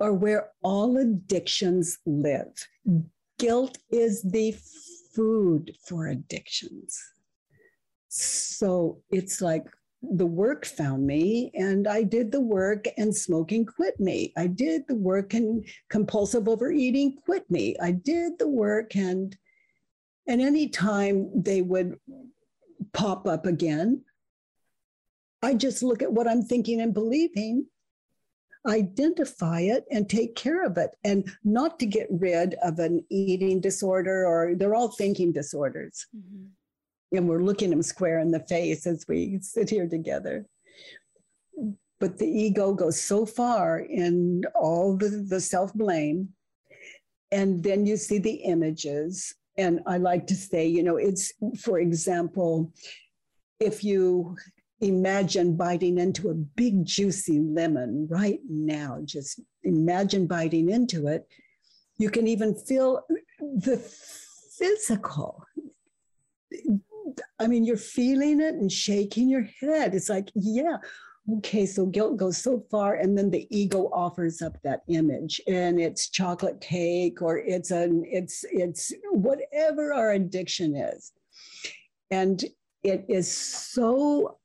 [0.00, 2.54] are where all addictions live.
[2.84, 3.00] Hmm.
[3.38, 4.56] Guilt is the
[5.14, 6.98] food for addictions.
[8.08, 9.66] So it's like
[10.02, 14.32] the work found me and I did the work and smoking quit me.
[14.36, 17.76] I did the work and compulsive overeating quit me.
[17.80, 19.36] I did the work and
[20.26, 21.98] and anytime they would
[22.92, 24.02] pop up again,
[25.42, 27.66] I just look at what I'm thinking and believing,
[28.66, 33.60] identify it, and take care of it, and not to get rid of an eating
[33.60, 36.06] disorder or they're all thinking disorders.
[36.16, 37.16] Mm-hmm.
[37.16, 40.44] And we're looking them square in the face as we sit here together.
[42.00, 46.28] But the ego goes so far in all the, the self blame.
[47.30, 49.34] And then you see the images.
[49.56, 52.72] And I like to say, you know, it's, for example,
[53.58, 54.36] if you
[54.80, 59.00] imagine biting into a big juicy lemon right now.
[59.04, 61.26] Just imagine biting into it.
[61.98, 63.04] You can even feel
[63.40, 63.78] the
[64.56, 65.44] physical.
[67.40, 69.94] I mean, you're feeling it and shaking your head.
[69.94, 70.76] It's like, yeah,
[71.38, 75.80] okay, so guilt goes so far, and then the ego offers up that image, and
[75.80, 81.12] it's chocolate cake or it's an it's it's whatever our addiction is,
[82.10, 82.44] and
[82.82, 84.38] it is so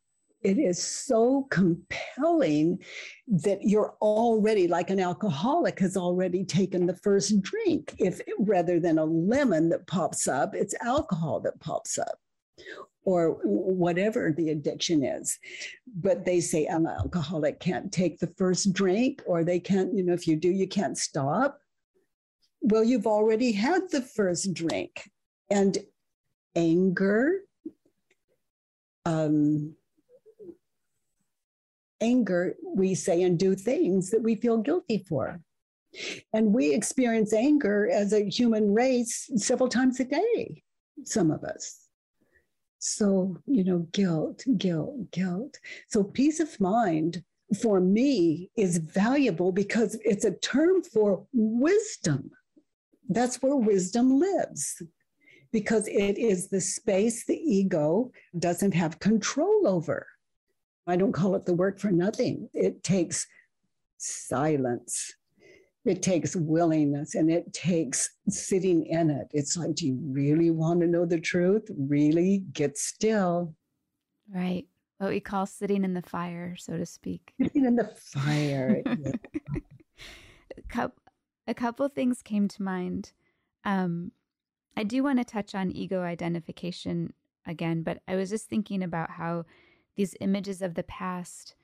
[0.44, 2.80] it is so compelling
[3.28, 7.96] that you're already like an alcoholic has already taken the first drink.
[7.98, 12.20] If rather than a lemon that pops up it's alcohol that pops up
[13.06, 15.38] or whatever the addiction is.
[15.96, 20.14] But they say an alcoholic can't take the first drink or they can't you know
[20.14, 21.60] if you do you can't stop.
[22.62, 25.10] Well you've already had the first drink
[25.50, 25.78] and
[26.56, 27.40] anger
[29.06, 29.76] um,
[32.04, 35.40] anger, we say and do things that we feel guilty for.
[36.34, 40.64] And we experience anger as a human race several times a day,
[41.04, 41.80] some of us.
[42.80, 45.60] So, you know, guilt, guilt, guilt.
[45.88, 47.24] So, peace of mind
[47.62, 52.32] for me is valuable because it's a term for wisdom.
[53.08, 54.82] That's where wisdom lives
[55.54, 60.08] because it is the space the ego doesn't have control over.
[60.88, 62.50] I don't call it the work for nothing.
[62.54, 63.26] It takes
[63.98, 65.14] silence.
[65.86, 69.28] it takes willingness and it takes sitting in it.
[69.32, 71.70] It's like, do you really want to know the truth?
[71.78, 73.54] Really get still.
[74.34, 74.66] Right.
[74.98, 77.34] What we call sitting in the fire, so to speak.
[77.42, 78.82] Sitting in the fire.
[80.76, 80.92] a,
[81.48, 83.12] a couple things came to mind.
[83.66, 84.12] Um,
[84.78, 87.14] I do want to touch on ego identification
[87.46, 89.46] again, but I was just thinking about how
[89.96, 91.56] these images of the past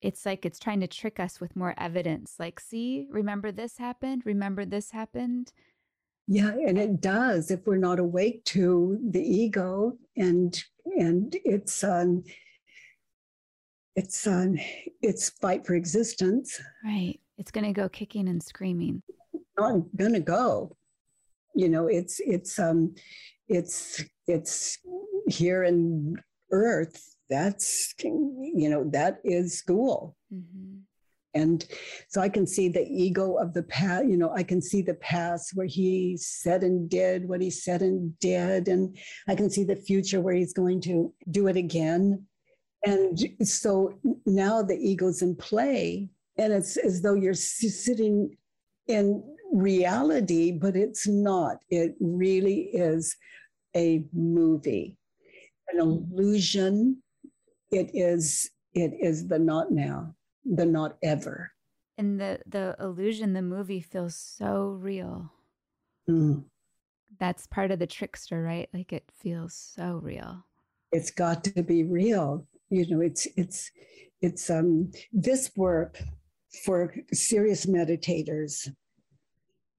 [0.00, 4.22] it's like it's trying to trick us with more evidence like see remember this happened
[4.24, 5.52] remember this happened.
[6.26, 12.22] Yeah and it does if we're not awake to the ego and and it's um
[13.96, 14.56] it's um
[15.02, 16.60] it's fight for existence.
[16.84, 19.02] Right it's going to go kicking and screaming.
[19.58, 20.76] Not going to go.
[21.54, 22.94] You know it's it's um
[23.48, 24.78] it's it's
[25.26, 26.16] here in
[26.50, 30.16] earth that's you know that is school.
[30.32, 30.78] Mm-hmm.
[31.34, 31.64] and
[32.08, 34.94] so i can see the ego of the past you know i can see the
[34.94, 38.96] past where he said and did what he said and did and
[39.28, 42.26] i can see the future where he's going to do it again.
[42.86, 48.36] And so now the ego's in play and it's as though you're sitting
[48.86, 49.22] in
[49.52, 51.58] reality but it's not.
[51.68, 53.16] It really is
[53.76, 54.96] a movie
[55.72, 57.02] an illusion.
[57.70, 60.14] It is it is the not now
[60.44, 61.52] the not ever.
[61.98, 65.32] And the the illusion the movie feels so real.
[66.08, 66.44] Mm.
[67.20, 68.68] that's part of the trickster right?
[68.72, 70.44] Like it feels so real.
[70.92, 72.46] It's got to be real.
[72.70, 73.70] You know it's it's
[74.20, 76.02] it's um this work
[76.64, 78.68] for serious meditators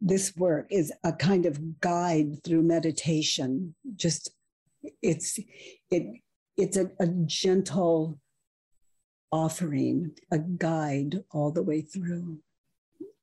[0.02, 4.32] this work is a kind of guide through meditation just
[5.02, 5.40] it's
[5.90, 6.22] it
[6.58, 8.20] it's a, a gentle
[9.32, 12.40] offering, a guide all the way through.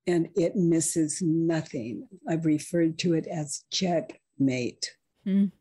[0.06, 2.08] And it misses nothing.
[2.26, 4.96] I've referred to it as checkmate.
[5.26, 5.52] Mm.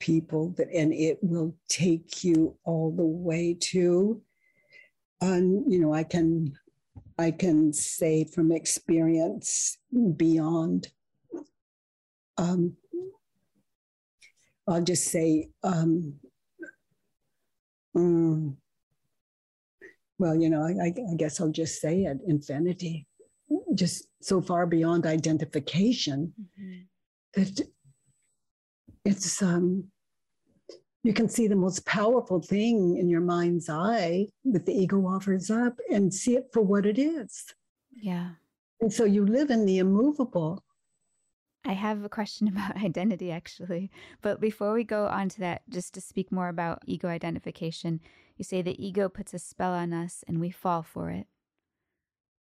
[0.00, 4.20] People that, and it will take you all the way to,
[5.20, 6.58] um, you know, I can,
[7.16, 9.78] I can say from experience
[10.16, 10.88] beyond.
[12.36, 12.76] Um,
[14.66, 16.18] I'll just say um,
[17.96, 18.56] Mm.
[20.18, 23.06] Well, you know, I, I, guess I'll just say it infinity,
[23.74, 26.80] just so far beyond identification mm-hmm.
[27.34, 27.68] that
[29.04, 29.84] it's, um,
[31.02, 35.50] you can see the most powerful thing in your mind's eye that the ego offers
[35.50, 37.44] up and see it for what it is.
[37.92, 38.30] Yeah.
[38.80, 40.64] And so you live in the immovable.
[41.64, 43.90] I have a question about identity actually.
[44.22, 48.00] But before we go on to that, just to speak more about ego identification,
[48.36, 51.26] you say the ego puts a spell on us and we fall for it.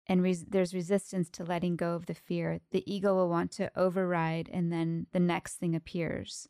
[0.08, 2.60] And res- there's resistance to letting go of the fear.
[2.72, 6.50] The ego will want to override, and then the next thing appears.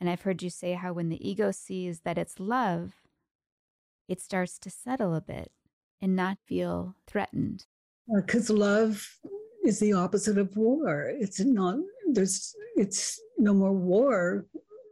[0.00, 2.94] And I've heard you say how when the ego sees that it's love,
[4.08, 5.52] it starts to settle a bit
[6.00, 7.66] and not feel threatened.
[8.14, 9.18] Because uh, love
[9.64, 11.12] is the opposite of war.
[11.18, 11.76] It's not,
[12.10, 14.46] there's, it's no more war.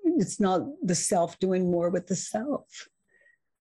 [0.04, 2.88] It's not the self doing more with the self.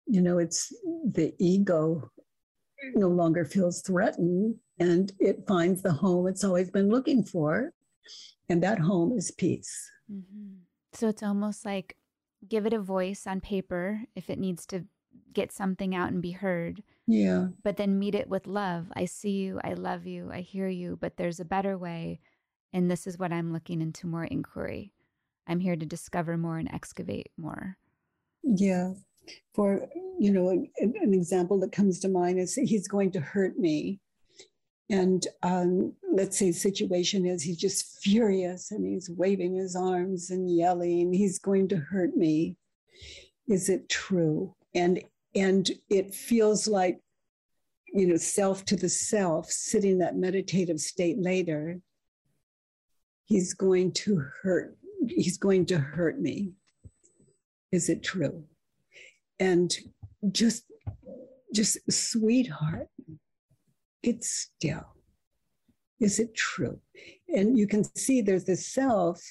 [0.06, 0.72] You know, it's
[1.04, 2.10] the ego
[2.94, 7.72] no longer feels threatened and it finds the home it's always been looking for.
[8.48, 9.90] And that home is peace.
[10.10, 10.54] Mm-hmm.
[10.92, 11.96] So it's almost like
[12.48, 14.84] give it a voice on paper if it needs to
[15.32, 17.48] get something out and be heard yeah.
[17.64, 18.86] But then meet it with love.
[18.94, 19.60] I see you.
[19.64, 20.30] I love you.
[20.32, 20.96] I hear you.
[21.00, 22.20] But there's a better way.
[22.72, 24.92] And this is what I'm looking into more inquiry.
[25.48, 27.76] I'm here to discover more and excavate more.
[28.44, 28.92] Yeah.
[29.54, 29.88] For,
[30.18, 34.00] you know, an, example that comes to mind is he's going to hurt me.
[34.88, 40.30] And um, let's say the situation is he's just furious and he's waving his arms
[40.30, 42.56] and yelling, he's going to hurt me.
[43.48, 44.54] Is it true?
[44.74, 45.02] And
[45.34, 47.00] and it feels like
[47.92, 51.80] you know self to the self sitting that meditative state later
[53.24, 54.76] he's going to hurt
[55.08, 56.52] he's going to hurt me.
[57.72, 58.44] Is it true?
[59.38, 59.74] And
[60.30, 60.64] just
[61.52, 62.88] just sweetheart
[64.02, 64.94] it's still
[65.98, 66.80] is it true?
[67.28, 69.22] And you can see there's this self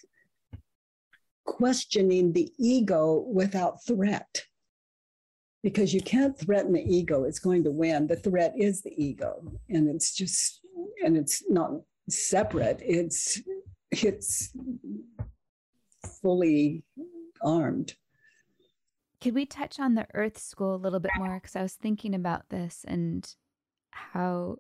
[1.45, 4.43] questioning the ego without threat
[5.63, 8.07] because you can't threaten the ego it's going to win.
[8.07, 10.61] The threat is the ego and it's just
[11.03, 11.71] and it's not
[12.09, 13.41] separate it's
[13.91, 14.51] it's
[16.21, 16.83] fully
[17.41, 17.95] armed.
[19.21, 21.35] Could we touch on the earth school a little bit more?
[21.35, 23.35] Because i was thinking about this and
[23.91, 24.57] how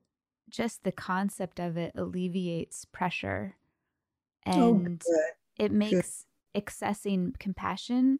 [0.49, 3.55] just the concept of it alleviates pressure
[4.47, 5.21] oh, and oh,
[5.57, 6.65] it makes good.
[6.65, 8.19] accessing compassion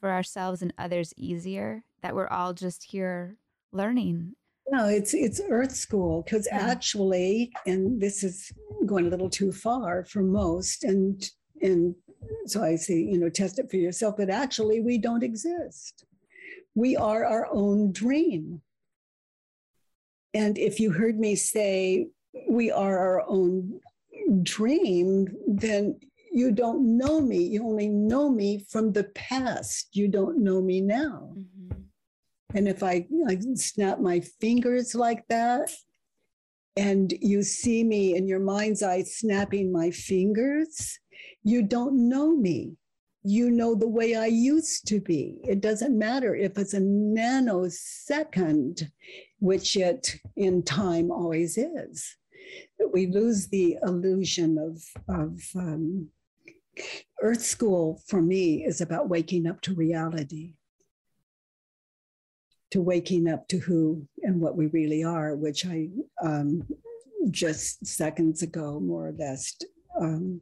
[0.00, 3.36] for ourselves and others easier that we're all just here
[3.72, 4.34] learning
[4.70, 6.58] no it's it's earth school because yeah.
[6.58, 8.52] actually and this is
[8.86, 11.30] going a little too far for most and
[11.62, 11.94] and
[12.46, 16.04] so i say you know test it for yourself but actually we don't exist
[16.74, 18.60] we are our own dream
[20.34, 22.08] and if you heard me say
[22.48, 23.80] we are our own
[24.42, 25.98] dream, then
[26.32, 27.38] you don't know me.
[27.38, 29.88] You only know me from the past.
[29.92, 31.30] You don't know me now.
[31.32, 31.53] Mm-hmm.
[32.54, 35.70] And if I, I snap my fingers like that,
[36.76, 40.98] and you see me in your mind's eye snapping my fingers,
[41.42, 42.76] you don't know me
[43.24, 45.40] you know the way I used to be.
[45.44, 48.90] It doesn't matter if it's a nanosecond,
[49.38, 52.16] which it in time always is.
[52.92, 56.10] We lose the illusion of, of um,
[57.22, 60.52] Earth School for me is about waking up to reality,
[62.74, 65.88] to waking up to who and what we really are, which I
[66.22, 66.62] um,
[67.30, 69.56] just seconds ago more or less
[69.98, 70.40] um,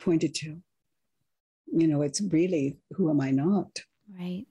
[0.00, 0.56] pointed to
[1.76, 3.80] you know, it's really who am I not?
[4.18, 4.46] Right.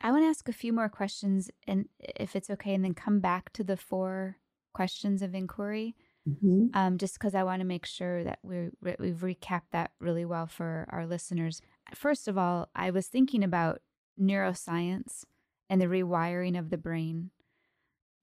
[0.00, 3.20] I want to ask a few more questions, and if it's okay, and then come
[3.20, 4.36] back to the four
[4.74, 5.94] questions of inquiry,
[6.28, 6.66] mm-hmm.
[6.74, 10.46] um, just because I want to make sure that we we've recapped that really well
[10.46, 11.62] for our listeners.
[11.94, 13.80] First of all, I was thinking about
[14.20, 15.24] neuroscience
[15.68, 17.30] and the rewiring of the brain,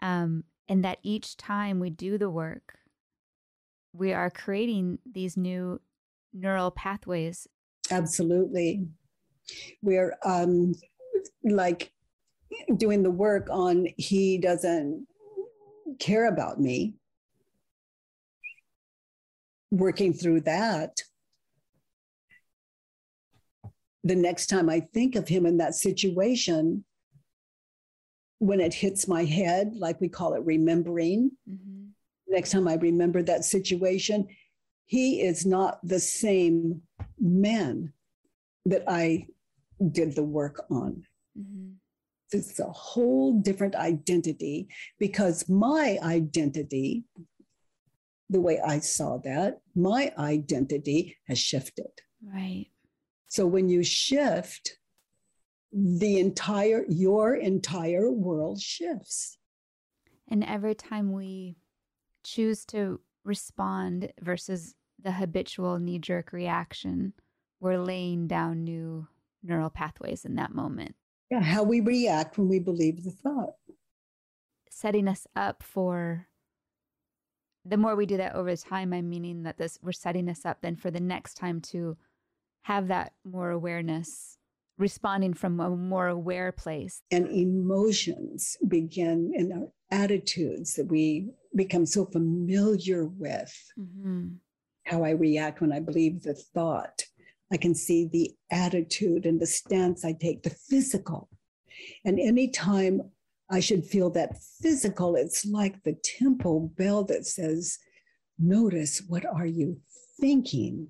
[0.02, 2.80] um, and that each time we do the work,
[3.94, 5.82] we are creating these new
[6.34, 7.48] neural pathways
[7.92, 8.88] Absolutely.
[9.82, 10.74] We're um,
[11.44, 11.92] like
[12.78, 15.08] doing the work on he doesn't
[16.00, 16.96] care about me,
[19.72, 20.98] working through that.
[24.04, 26.86] The next time I think of him in that situation,
[28.40, 31.88] when it hits my head, like we call it remembering, mm-hmm.
[32.28, 34.28] next time I remember that situation,
[34.86, 36.82] he is not the same
[37.20, 37.94] man
[38.66, 39.28] that I
[39.92, 41.04] did the work on.
[41.38, 41.72] Mm-hmm.
[42.32, 44.70] It's a whole different identity
[45.00, 47.04] because my identity,
[48.30, 51.92] the way I saw that, my identity has shifted.
[52.24, 52.68] Right.
[53.28, 54.78] So when you shift,
[55.72, 59.38] the entire, your entire world shifts.
[60.28, 61.58] And every time we
[62.24, 67.14] choose to respond versus the habitual knee jerk reaction,
[67.60, 69.08] we're laying down new
[69.44, 70.96] neural pathways in that moment.
[71.30, 73.54] Yeah, how we react when we believe the thought.
[74.70, 76.28] Setting us up for
[77.66, 80.62] the more we do that over time, I'm meaning that this we're setting us up
[80.62, 81.98] then for the next time to
[82.64, 84.39] have that more awareness,
[84.80, 87.02] responding from a more aware place.
[87.12, 93.54] And emotions begin in our attitudes that we become so familiar with.
[93.78, 94.28] Mm-hmm
[94.90, 97.04] how I react when I believe the thought.
[97.52, 101.30] I can see the attitude and the stance I take, the physical.
[102.06, 103.02] And anytime
[103.50, 107.78] I should feel that physical, it's like the temple bell that says,
[108.38, 109.80] Notice what are you
[110.20, 110.90] thinking?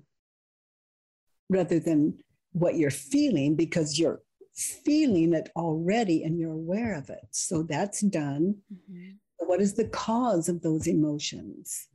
[1.48, 2.18] Rather than
[2.52, 4.22] what you're feeling, because you're
[4.54, 7.26] feeling it already and you're aware of it.
[7.30, 8.56] So that's done.
[8.72, 9.12] Mm-hmm.
[9.38, 11.88] What is the cause of those emotions?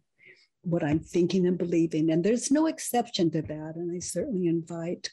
[0.66, 2.12] what I'm thinking and believing.
[2.12, 3.74] And there's no exception to that.
[3.76, 5.12] And I certainly invite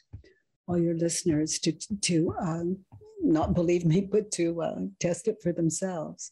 [0.67, 1.71] all your listeners to,
[2.01, 2.79] to um,
[3.21, 6.31] not believe me, but to uh, test it for themselves.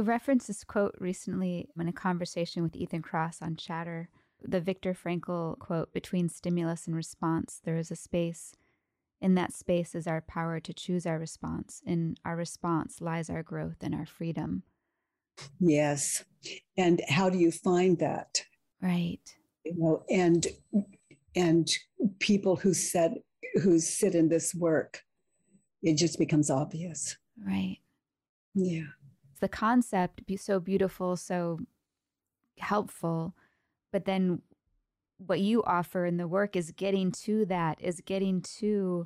[0.00, 4.08] I referenced this quote recently in a conversation with Ethan Kross on Chatter.
[4.42, 8.54] The Viktor Frankl quote Between stimulus and response, there is a space
[9.20, 11.82] in that space is our power to choose our response.
[11.84, 14.62] In our response lies our growth and our freedom.
[15.58, 16.24] Yes.
[16.78, 18.42] And how do you find that?
[18.80, 19.20] Right.
[19.66, 20.46] You know, and
[21.36, 21.68] and
[22.20, 23.16] people who said
[23.62, 25.02] who sit in this work,
[25.82, 27.18] it just becomes obvious.
[27.46, 27.80] Right.
[28.54, 28.86] Yeah.
[29.40, 31.58] The concept be so beautiful, so
[32.58, 33.34] helpful,
[33.92, 34.42] but then
[35.18, 39.04] what you offer in the work is getting to that, is getting to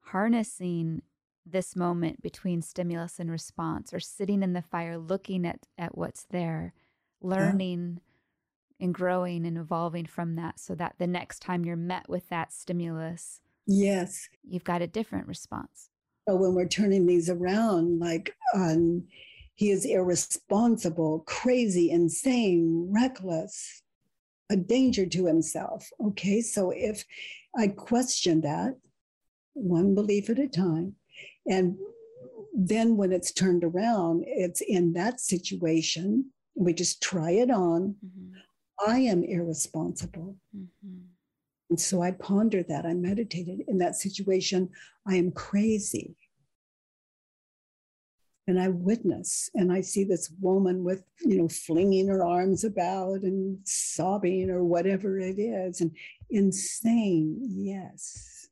[0.00, 1.02] harnessing
[1.44, 6.24] this moment between stimulus and response or sitting in the fire looking at at what's
[6.30, 6.72] there
[7.20, 8.00] learning
[8.80, 12.52] and growing and evolving from that so that the next time you're met with that
[12.52, 14.28] stimulus yes.
[14.44, 15.88] you've got a different response.
[16.28, 19.04] So when we're turning these around like um,
[19.62, 23.82] he is irresponsible crazy insane reckless
[24.50, 27.04] a danger to himself okay so if
[27.56, 28.74] i question that
[29.54, 30.94] one belief at a time
[31.46, 31.76] and
[32.54, 38.32] then when it's turned around it's in that situation we just try it on mm-hmm.
[38.86, 40.36] I am irresponsible.
[40.56, 40.98] Mm-hmm.
[41.70, 42.84] And so I pondered that.
[42.84, 44.70] I meditated in that situation.
[45.06, 46.16] I am crazy.
[48.48, 53.22] And I witness and I see this woman with, you know, flinging her arms about
[53.22, 55.80] and sobbing or whatever it is.
[55.80, 55.92] And
[56.28, 58.48] insane, yes.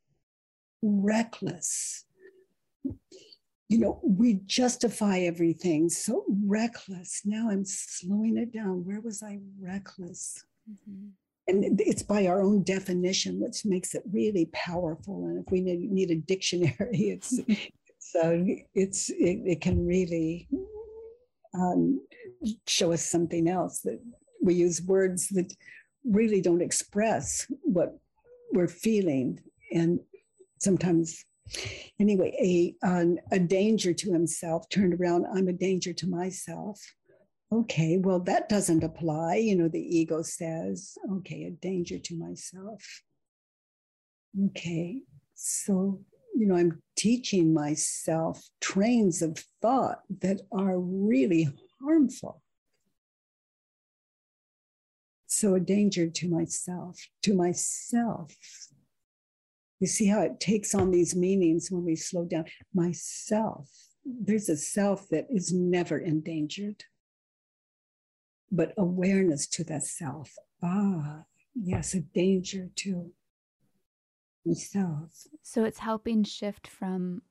[0.80, 2.04] Reckless,
[3.70, 7.22] you know, we justify everything so reckless.
[7.24, 8.84] Now I'm slowing it down.
[8.84, 10.44] Where was I reckless?
[10.68, 11.06] Mm-hmm.
[11.46, 15.26] And it's by our own definition, which makes it really powerful.
[15.26, 17.38] And if we need, need a dictionary, it's
[18.12, 18.44] so
[18.74, 20.48] it's it, it, can really
[21.54, 22.00] um,
[22.66, 24.00] show us something else that
[24.42, 25.52] we use words that
[26.04, 27.98] really don't express what
[28.52, 29.40] we're feeling,
[29.72, 30.00] and
[30.58, 31.24] sometimes
[31.98, 36.80] anyway, a, um, a danger to himself turned around, I'm a danger to myself.
[37.52, 39.36] Okay, well, that doesn't apply.
[39.36, 43.02] You know, the ego says, okay, a danger to myself.
[44.46, 45.02] Okay,
[45.34, 46.00] so,
[46.40, 51.50] you know, I'm teaching myself trains of thought that are really
[51.82, 52.42] harmful.
[55.26, 58.34] So, a danger to myself, to myself.
[59.80, 62.46] You see how it takes on these meanings when we slow down.
[62.72, 63.68] Myself,
[64.06, 66.84] there's a self that is never endangered,
[68.50, 70.34] but awareness to that self.
[70.62, 71.24] Ah,
[71.54, 73.12] yes, a danger to
[74.44, 75.26] myself.
[75.42, 77.22] So it's helping shift from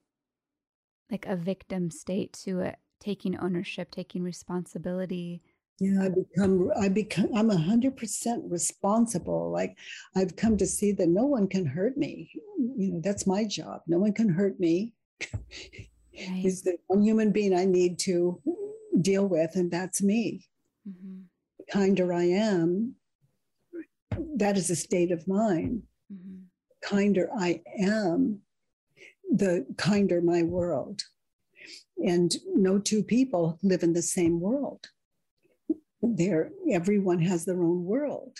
[1.11, 5.41] like a victim state to a taking ownership, taking responsibility,
[5.79, 9.49] yeah, I become I become I'm a hundred percent responsible.
[9.51, 9.77] Like
[10.15, 12.29] I've come to see that no one can hurt me.
[12.57, 13.81] You know, that's my job.
[13.87, 14.93] No one can hurt me.
[16.27, 16.43] Right.
[16.43, 18.41] Is the one human being I need to
[18.99, 20.45] deal with, and that's me.
[20.85, 21.19] Mm-hmm.
[21.59, 22.95] The kinder I am,
[24.35, 25.83] that is a state of mind.
[26.11, 26.38] Mm-hmm.
[26.81, 28.41] Kinder I am,
[29.29, 31.03] the kinder my world.
[31.97, 34.87] And no two people live in the same world.
[36.01, 38.37] There everyone has their own world.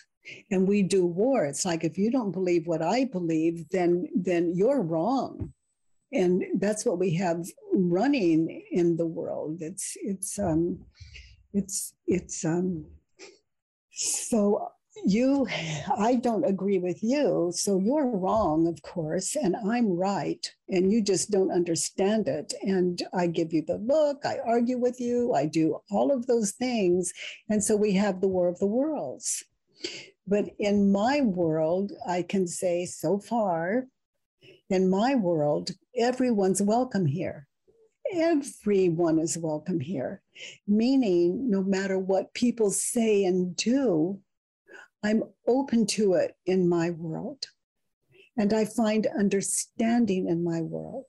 [0.52, 1.46] And we do war.
[1.46, 5.54] It's like if you don't believe what i believe then then you're wrong.
[6.12, 9.62] And that's what we have running in the world.
[9.62, 10.86] It's it's um
[11.54, 12.86] it's it's um
[13.92, 14.72] so
[15.06, 15.48] you
[15.98, 17.52] i don't agree with you.
[17.56, 22.54] So you're wrong of course and i'm right and you just don't understand it.
[22.62, 26.52] And i give you the look i argue with you i do all of those
[26.52, 27.14] things
[27.50, 29.44] and so we have the war of the worlds.
[30.28, 33.86] But in my world i can say so far
[34.70, 37.48] in my world everyone's welcome here.
[38.14, 40.22] Everyone is welcome here
[40.68, 44.20] meaning no matter what people say and do
[45.04, 47.46] I'm open to it in my world.
[48.38, 51.06] And I find understanding in my world.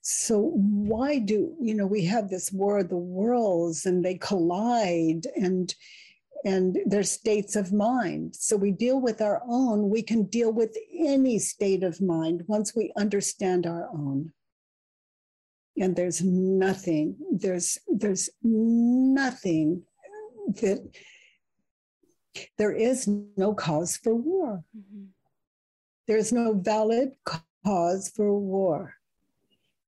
[0.00, 5.26] So why do, you know, we have this war of the worlds and they collide
[5.36, 5.74] and
[6.44, 8.34] and their states of mind.
[8.36, 12.76] So we deal with our own, we can deal with any state of mind once
[12.76, 14.32] we understand our own.
[15.76, 19.82] And there's nothing, there's there's nothing
[20.60, 20.88] that
[22.56, 24.64] there is no cause for war.
[24.76, 25.04] Mm-hmm.
[26.06, 27.10] There's no valid
[27.64, 28.94] cause for war.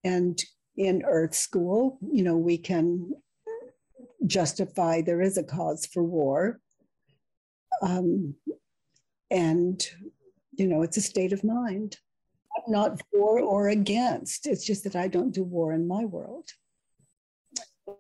[0.04, 0.40] And
[0.76, 3.12] in Earth School, you know, we can
[4.26, 6.60] justify there is a cause for war.
[7.82, 8.34] Um,
[9.30, 9.82] and,
[10.52, 11.96] you know, it's a state of mind.
[12.56, 14.46] I'm not for or against.
[14.46, 16.48] It's just that I don't do war in my world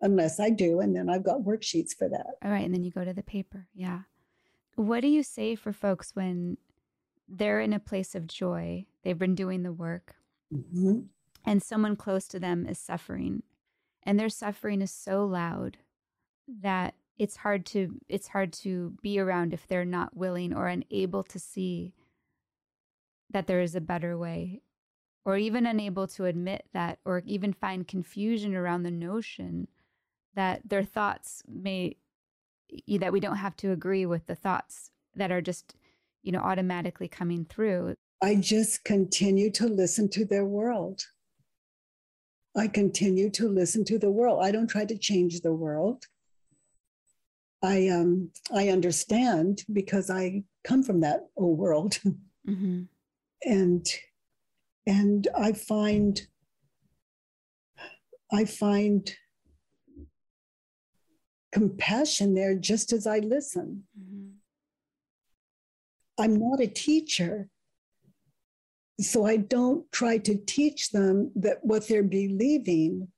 [0.02, 0.80] unless I do.
[0.80, 2.26] And then I've got worksheets for that.
[2.44, 2.64] All right.
[2.64, 3.66] And then you go to the paper.
[3.74, 4.00] Yeah.
[4.80, 6.56] What do you say for folks when
[7.28, 8.86] they're in a place of joy?
[9.04, 10.14] They've been doing the work,
[10.50, 11.00] mm-hmm.
[11.44, 13.42] and someone close to them is suffering,
[14.04, 15.76] and their suffering is so loud
[16.48, 21.24] that it's hard to it's hard to be around if they're not willing or unable
[21.24, 21.92] to see
[23.28, 24.62] that there is a better way
[25.26, 29.68] or even unable to admit that or even find confusion around the notion
[30.34, 31.96] that their thoughts may
[32.98, 35.74] that we don't have to agree with the thoughts that are just,
[36.22, 37.94] you know, automatically coming through.
[38.22, 41.02] I just continue to listen to their world.
[42.56, 44.40] I continue to listen to the world.
[44.42, 46.04] I don't try to change the world.
[47.62, 51.98] I um I understand because I come from that old world.
[52.48, 52.84] Mm-hmm.
[53.42, 53.86] and
[54.86, 56.18] and I find
[58.32, 59.14] I find
[61.52, 63.84] compassion there just as I listen.
[63.98, 64.28] Mm-hmm.
[66.22, 67.48] I'm not a teacher.
[69.00, 73.08] So I don't try to teach them that what they're believing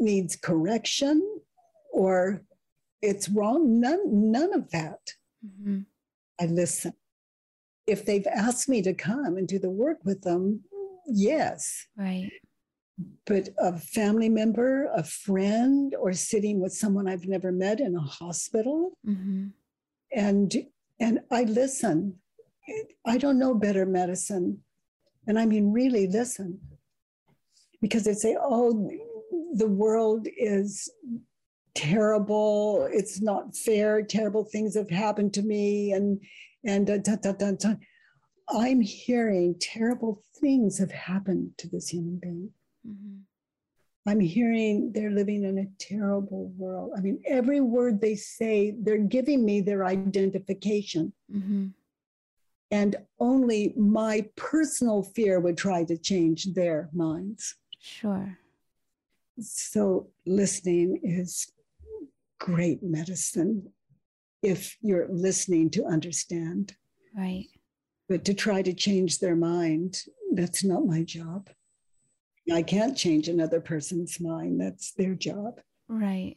[0.00, 1.22] needs correction
[1.92, 2.42] or
[3.00, 3.80] it's wrong.
[3.80, 5.14] None, none of that.
[5.46, 5.80] Mm-hmm.
[6.40, 6.94] I listen.
[7.86, 10.62] If they've asked me to come and do the work with them,
[11.06, 11.86] yes.
[11.96, 12.30] Right.
[13.26, 18.00] But a family member, a friend, or sitting with someone I've never met in a
[18.00, 19.48] hospital, mm-hmm.
[20.12, 20.66] and
[21.00, 22.16] and I listen.
[23.04, 24.62] I don't know better medicine,
[25.26, 26.60] and I mean really listen,
[27.80, 28.90] because they say, "Oh,
[29.54, 30.88] the world is
[31.74, 32.88] terrible.
[32.92, 34.02] It's not fair.
[34.02, 36.20] Terrible things have happened to me, and
[36.64, 37.74] and uh, da, da, da,
[38.48, 42.50] I'm hearing terrible things have happened to this human being.
[42.86, 43.18] Mm-hmm.
[44.06, 46.92] I'm hearing they're living in a terrible world.
[46.96, 51.12] I mean, every word they say, they're giving me their identification.
[51.32, 51.68] Mm-hmm.
[52.72, 57.54] And only my personal fear would try to change their minds.
[57.78, 58.38] Sure.
[59.40, 61.52] So listening is
[62.40, 63.70] great medicine
[64.42, 66.74] if you're listening to understand.
[67.16, 67.46] Right.
[68.08, 70.02] But to try to change their mind,
[70.32, 71.50] that's not my job.
[72.50, 74.60] I can't change another person's mind.
[74.60, 75.60] That's their job.
[75.88, 76.36] Right.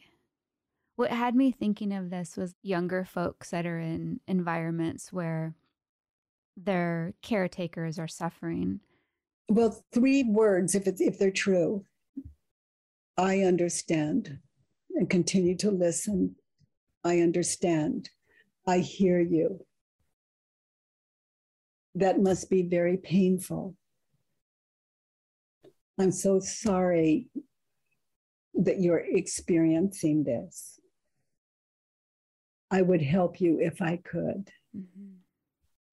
[0.98, 5.56] What had me thinking of this was younger folks that are in environments where
[6.56, 8.80] their caretakers are suffering.
[9.50, 11.86] Well, three words if it's if they're true.
[13.18, 14.40] I understand
[14.96, 16.36] and continue to listen.
[17.04, 18.10] I understand.
[18.68, 19.66] I hear you.
[21.94, 23.76] That must be very painful.
[26.00, 27.28] I'm so sorry
[28.54, 30.80] that you're experiencing this.
[32.72, 34.50] I would help you if I could.
[34.76, 35.14] Mm-hmm.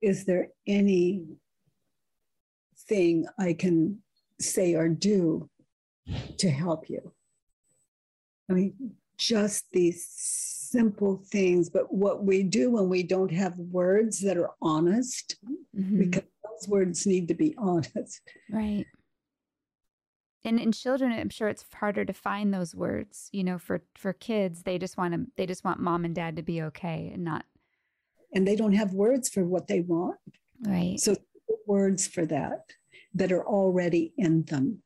[0.00, 1.24] Is there any
[2.88, 3.98] thing I can
[4.40, 5.48] say or do
[6.38, 7.12] to help you?
[8.50, 8.74] I mean,
[9.18, 14.50] just these simple things, but what we do when we don't have words that are
[14.60, 15.36] honest,
[15.76, 15.98] mm-hmm.
[15.98, 18.20] because those words need to be honest.
[18.50, 18.86] Right
[20.44, 24.12] and in children i'm sure it's harder to find those words you know for for
[24.12, 27.24] kids they just want to they just want mom and dad to be okay and
[27.24, 27.44] not
[28.32, 30.16] and they don't have words for what they want.
[30.60, 30.98] Right.
[30.98, 31.16] So
[31.66, 32.72] words for that
[33.14, 34.82] that are already in them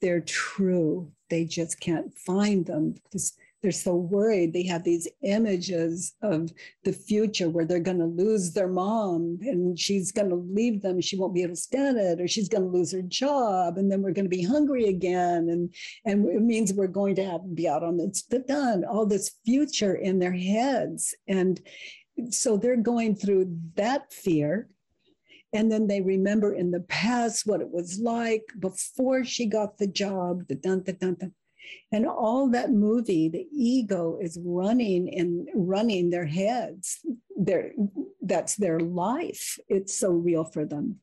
[0.00, 1.10] they're true.
[1.30, 3.32] They just can't find them because
[3.66, 4.52] they're so worried.
[4.52, 6.52] They have these images of
[6.84, 11.00] the future where they're going to lose their mom and she's going to leave them.
[11.00, 13.90] She won't be able to stand it, or she's going to lose her job, and
[13.90, 17.42] then we're going to be hungry again, and and it means we're going to have
[17.42, 18.84] to be out on the done.
[18.84, 21.60] All this future in their heads, and
[22.30, 24.68] so they're going through that fear
[25.52, 29.86] and then they remember in the past what it was like before she got the
[29.86, 31.34] job the dun, dun, dun, dun.
[31.92, 37.00] And all that movie, the ego is running and running their heads.
[37.36, 37.72] Their,
[38.22, 39.58] that's their life.
[39.68, 41.00] It's so real for them.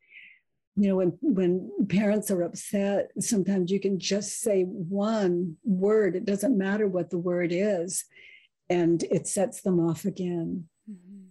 [0.76, 6.16] You know, when, when parents are upset, sometimes you can just say one word.
[6.16, 8.06] It doesn't matter what the word is,
[8.70, 10.66] and it sets them off again.
[10.90, 11.26] Mm-hmm.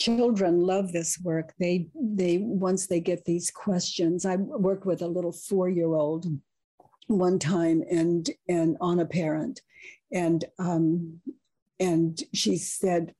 [0.00, 1.54] Children love this work.
[1.60, 4.24] They they once they get these questions.
[4.24, 6.26] I work with a little four year old
[7.08, 9.60] one time and and on a parent.
[10.12, 11.20] And um
[11.80, 13.14] and she said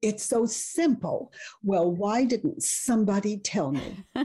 [0.00, 1.32] it's so simple.
[1.62, 4.04] Well why didn't somebody tell me?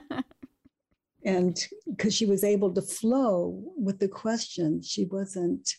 [1.26, 5.70] And because she was able to flow with the question she wasn't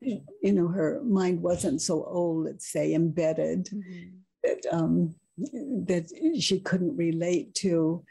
[0.00, 4.16] you know her mind wasn't so old let's say embedded mm-hmm.
[4.42, 8.04] that um that she couldn't relate to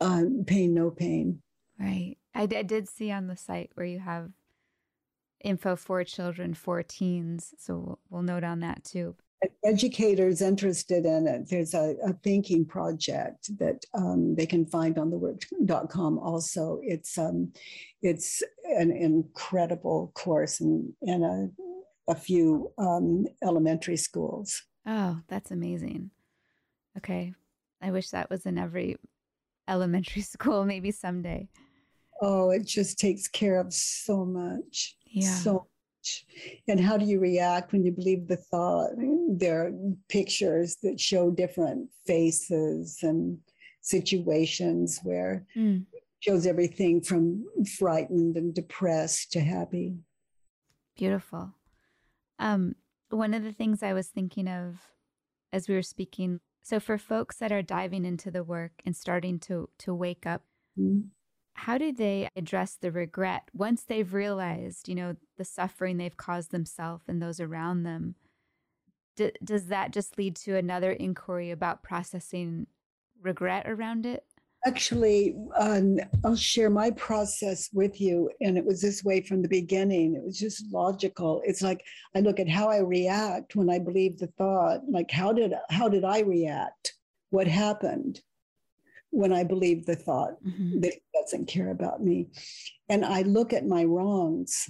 [0.00, 1.42] um, pain no pain.
[1.78, 4.30] Right I, I did see on the site where you have
[5.42, 7.54] info for children, for teens.
[7.58, 9.16] So we'll, we'll note on that too.
[9.64, 15.10] Educators interested in it, there's a, a thinking project that um, they can find on
[15.10, 16.78] the work.com also.
[16.84, 17.52] It's um,
[18.02, 24.62] it's an incredible course in, and a, a few um, elementary schools.
[24.86, 26.10] Oh, that's amazing.
[26.96, 27.34] Okay.
[27.80, 28.96] I wish that was in every
[29.66, 31.48] elementary school, maybe someday.
[32.24, 34.96] Oh, it just takes care of so much.
[35.06, 35.34] Yeah.
[35.34, 35.66] So
[35.98, 36.24] much.
[36.68, 38.90] And how do you react when you believe the thought?
[39.28, 39.72] There are
[40.08, 43.38] pictures that show different faces and
[43.80, 45.84] situations where mm.
[46.20, 47.44] shows everything from
[47.76, 49.96] frightened and depressed to happy.
[50.96, 51.52] Beautiful.
[52.38, 52.76] Um,
[53.10, 54.76] one of the things I was thinking of
[55.52, 59.40] as we were speaking, so for folks that are diving into the work and starting
[59.40, 60.42] to to wake up,
[60.78, 61.08] mm-hmm.
[61.54, 66.50] How do they address the regret once they've realized, you know, the suffering they've caused
[66.50, 68.14] themselves and those around them?
[69.16, 72.66] D- does that just lead to another inquiry about processing
[73.20, 74.24] regret around it?
[74.64, 78.30] Actually, um, I'll share my process with you.
[78.40, 80.14] And it was this way from the beginning.
[80.14, 81.42] It was just logical.
[81.44, 81.84] It's like
[82.14, 84.80] I look at how I react when I believe the thought.
[84.88, 86.94] Like how did how did I react?
[87.30, 88.20] What happened
[89.12, 90.80] when I believe the thought mm-hmm.
[90.80, 92.28] that he doesn't care about me?
[92.88, 94.68] And I look at my wrongs.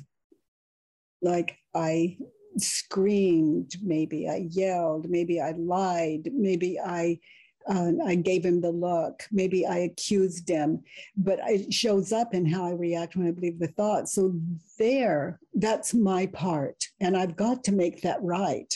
[1.23, 2.19] Like I
[2.59, 7.19] screamed, maybe I yelled, maybe I lied, maybe I
[7.69, 9.23] uh, I gave him the look.
[9.31, 10.83] Maybe I accused him,
[11.17, 14.09] but it shows up in how I react when I believe the thought.
[14.09, 14.35] So
[14.79, 18.75] there, that's my part, and I've got to make that right.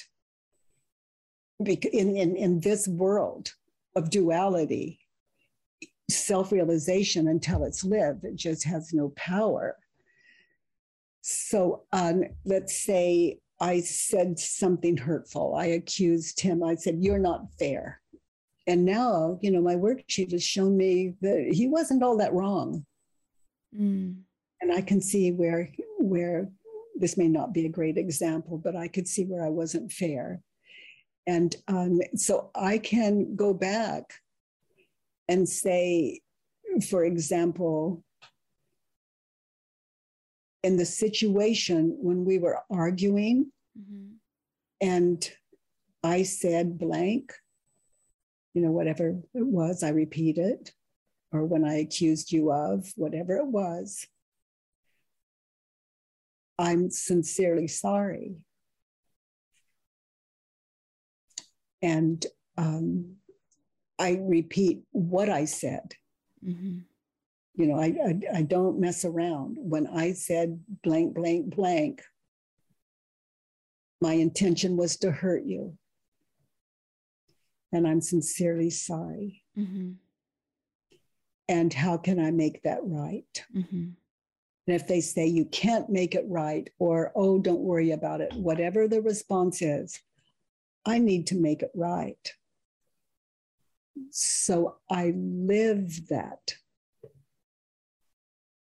[1.58, 3.52] In in in this world
[3.96, 5.00] of duality,
[6.08, 9.76] self-realization until it's lived, it just has no power.
[11.22, 15.54] So um, let's say I said something hurtful.
[15.56, 16.62] I accused him.
[16.62, 18.00] I said, "You're not fair."
[18.66, 22.84] and now you know my worksheet has shown me that he wasn't all that wrong
[23.78, 24.14] mm.
[24.60, 26.48] and i can see where where
[26.96, 30.40] this may not be a great example but i could see where i wasn't fair
[31.26, 34.04] and um, so i can go back
[35.28, 36.20] and say
[36.88, 38.02] for example
[40.62, 44.14] in the situation when we were arguing mm-hmm.
[44.80, 45.30] and
[46.02, 47.32] i said blank
[48.56, 50.72] you know, whatever it was, I repeat it,
[51.30, 54.06] or when I accused you of, whatever it was,
[56.58, 58.36] I'm sincerely sorry.
[61.82, 62.24] And
[62.56, 63.16] um,
[63.98, 65.94] I repeat what I said.
[66.46, 66.78] Mm-hmm.
[67.54, 69.56] You know, I, I, I don't mess around.
[69.58, 72.02] When I said blank, blank, blank,
[74.00, 75.78] my intention was to hurt you
[77.72, 79.42] and I'm sincerely sorry.
[79.56, 79.92] Mm-hmm.
[81.48, 83.44] And how can I make that right?
[83.54, 83.90] Mm-hmm.
[84.66, 88.32] And if they say you can't make it right, or oh, don't worry about it,
[88.34, 90.00] whatever the response is,
[90.84, 92.32] I need to make it right.
[94.10, 96.54] So I live that.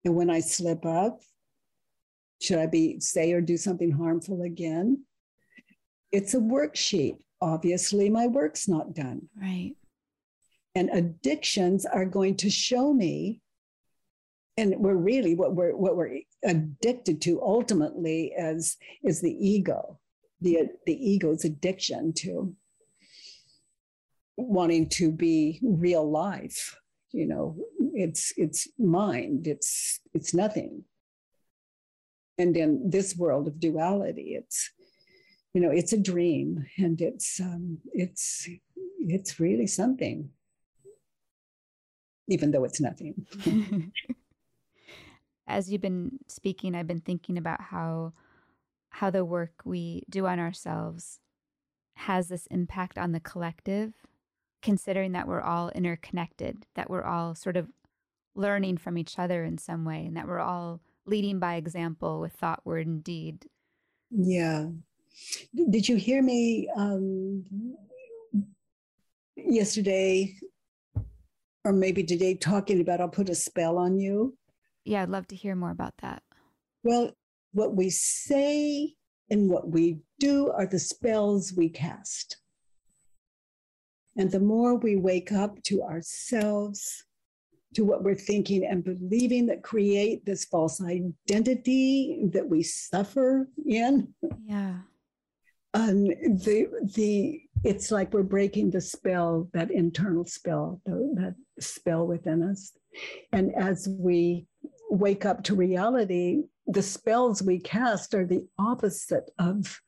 [0.05, 1.21] And when I slip up,
[2.41, 5.03] should I be say or do something harmful again?
[6.11, 9.27] It's a worksheet obviously my work's not done.
[9.39, 9.75] Right.
[10.75, 13.41] And addictions are going to show me,
[14.57, 19.99] and we're really what we're what we're addicted to ultimately as is the ego,
[20.41, 22.55] the the ego's addiction to
[24.47, 26.75] wanting to be real life.
[27.11, 27.57] You know,
[27.93, 30.83] it's it's mind, it's it's nothing.
[32.37, 34.71] And in this world of duality, it's
[35.53, 38.47] you know it's a dream and it's um, it's
[38.99, 40.29] it's really something
[42.27, 43.25] even though it's nothing
[45.47, 48.13] as you've been speaking i've been thinking about how
[48.91, 51.19] how the work we do on ourselves
[51.95, 53.93] has this impact on the collective
[54.61, 57.69] considering that we're all interconnected that we're all sort of
[58.35, 62.33] learning from each other in some way and that we're all leading by example with
[62.33, 63.45] thought word and deed
[64.11, 64.67] yeah
[65.69, 67.43] did you hear me um,
[69.35, 70.35] yesterday
[71.65, 74.37] or maybe today talking about I'll put a spell on you?
[74.85, 76.23] Yeah, I'd love to hear more about that.
[76.83, 77.11] Well,
[77.53, 78.93] what we say
[79.29, 82.37] and what we do are the spells we cast.
[84.19, 87.03] And the more we wake up to ourselves,
[87.75, 94.13] to what we're thinking and believing that create this false identity that we suffer in.
[94.45, 94.79] Yeah
[95.73, 102.07] um, the the it's like we're breaking the spell, that internal spell, the, that spell
[102.07, 102.71] within us.
[103.33, 104.47] And as we
[104.89, 109.79] wake up to reality, the spells we cast are the opposite of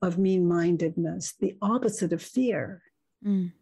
[0.00, 2.82] of mean mindedness, the opposite of fear.
[3.26, 3.52] Mm.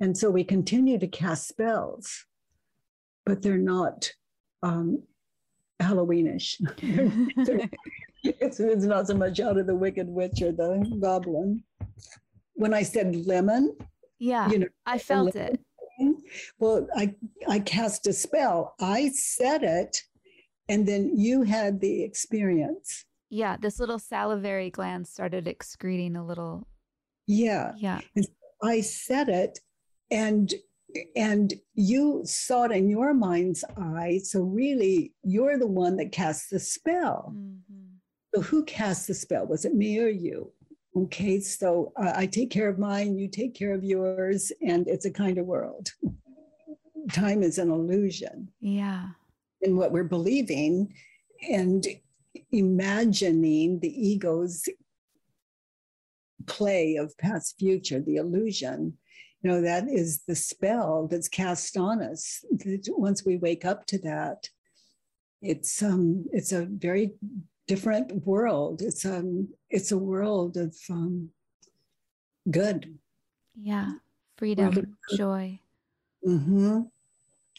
[0.00, 2.26] And so we continue to cast spells,
[3.24, 4.10] but they're not
[4.62, 5.02] um,
[5.80, 6.56] Halloweenish.
[8.22, 11.62] it's, it's not so much out of the Wicked Witch or the Goblin.
[12.54, 13.76] When I said lemon,
[14.18, 15.58] yeah, you know, I felt lemon,
[15.98, 16.16] it.
[16.58, 17.14] Well, I
[17.48, 18.74] I cast a spell.
[18.80, 20.02] I said it,
[20.68, 23.04] and then you had the experience.
[23.28, 26.66] Yeah, this little salivary gland started excreting a little.
[27.26, 27.72] Yeah.
[27.76, 28.00] Yeah.
[28.14, 28.26] And
[28.62, 29.58] I said it,
[30.10, 30.52] and
[31.14, 34.20] and you saw it in your mind's eye.
[34.22, 37.34] So really, you're the one that cast the spell.
[37.36, 37.96] Mm-hmm.
[38.34, 39.46] So who cast the spell?
[39.46, 40.52] Was it me or you?
[40.96, 45.04] Okay, so uh, I take care of mine, you take care of yours, and it's
[45.04, 45.90] a kind of world.
[47.12, 48.48] Time is an illusion.
[48.60, 49.08] Yeah.
[49.60, 50.94] In what we're believing
[51.50, 51.86] and
[52.50, 54.64] imagining the ego's
[56.46, 58.96] play of past future, the illusion,
[59.42, 62.44] you know, that is the spell that's cast on us.
[62.88, 64.48] Once we wake up to that,
[65.42, 67.12] it's um it's a very
[67.66, 68.82] different world.
[68.82, 71.30] It's um it's a world of um
[72.50, 72.98] good.
[73.54, 73.92] Yeah.
[74.36, 75.60] Freedom, joy.
[76.26, 76.82] Mm-hmm.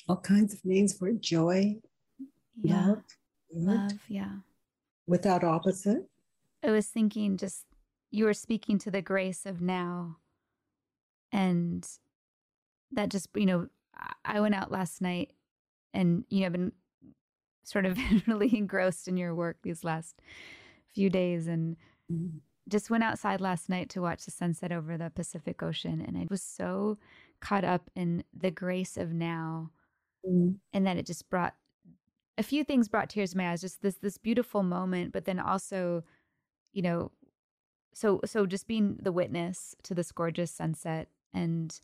[0.07, 1.77] All kinds of names for joy.
[2.61, 2.87] Yeah.
[2.87, 3.03] Love.
[3.53, 4.31] Love, yeah.
[5.07, 6.07] Without opposite.
[6.63, 7.65] I was thinking just
[8.11, 10.17] you were speaking to the grace of now.
[11.31, 11.87] And
[12.91, 13.67] that just, you know,
[14.23, 15.31] I went out last night
[15.93, 16.71] and, you know, I've been
[17.63, 17.97] sort of
[18.27, 20.21] really engrossed in your work these last
[20.93, 21.75] few days and
[22.11, 22.37] mm-hmm.
[22.69, 26.03] just went outside last night to watch the sunset over the Pacific Ocean.
[26.05, 26.97] And I was so
[27.39, 29.71] caught up in the grace of now.
[30.27, 30.53] Mm-hmm.
[30.73, 31.55] And that it just brought
[32.37, 35.39] a few things brought tears to my eyes, just this this beautiful moment, but then
[35.39, 36.03] also,
[36.71, 37.11] you know,
[37.93, 41.79] so so just being the witness to this gorgeous sunset and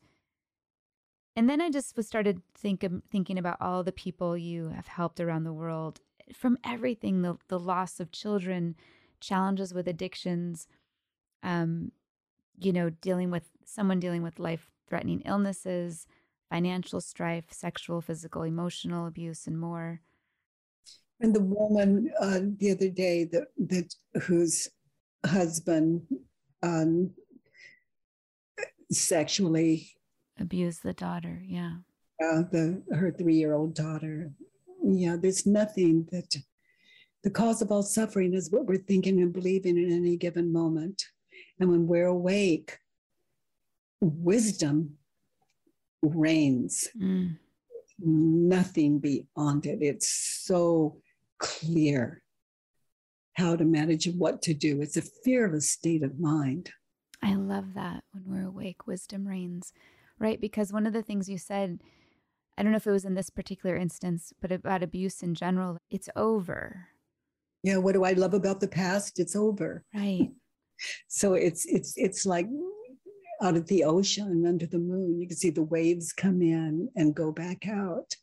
[1.36, 5.20] and then I just was started think, thinking about all the people you have helped
[5.20, 6.00] around the world
[6.32, 8.76] from everything the, the loss of children,
[9.20, 10.68] challenges with addictions,
[11.41, 11.91] um,
[12.60, 16.06] you know, dealing with someone dealing with life threatening illnesses,
[16.52, 20.02] financial strife, sexual, physical, emotional abuse, and more.
[21.20, 24.70] And the woman uh, the other day that, that whose
[25.26, 26.04] husband
[26.62, 27.12] um,
[28.92, 29.90] sexually
[30.40, 31.42] abuse the daughter.
[31.46, 31.76] Yeah.
[32.22, 34.32] Uh, the her three year old daughter.
[34.84, 36.36] Yeah, there's nothing that
[37.24, 41.06] the cause of all suffering is what we're thinking and believing in any given moment.
[41.60, 42.78] And when we're awake,
[44.02, 44.98] wisdom
[46.02, 46.90] reigns.
[47.00, 47.38] Mm.
[48.00, 49.80] Nothing beyond it.
[49.82, 50.10] It's
[50.44, 50.98] so
[51.40, 52.22] clear
[53.36, 54.82] how to manage and what to do.
[54.82, 56.72] It's a fearless state of mind.
[57.24, 58.03] I love that.
[58.11, 59.74] When we're awake, wisdom reigns
[60.19, 60.39] right?
[60.39, 61.80] Because one of the things you said,
[62.57, 65.78] I don't know if it was in this particular instance, but about abuse in general,
[65.89, 66.88] it's over.
[67.63, 69.19] Yeah, what do I love about the past?
[69.19, 69.84] It's over.
[69.93, 70.30] Right.
[71.07, 72.47] so it's it's it's like
[73.41, 75.19] out of the ocean under the moon.
[75.19, 78.13] You can see the waves come in and go back out.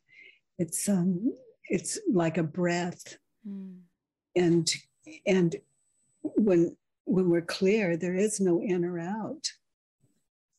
[0.59, 1.33] It's um
[1.69, 3.19] it's like a breath.
[3.49, 3.79] Mm.
[4.37, 4.71] And
[5.27, 5.57] and
[6.23, 6.77] when
[7.11, 9.51] when we're clear, there is no in or out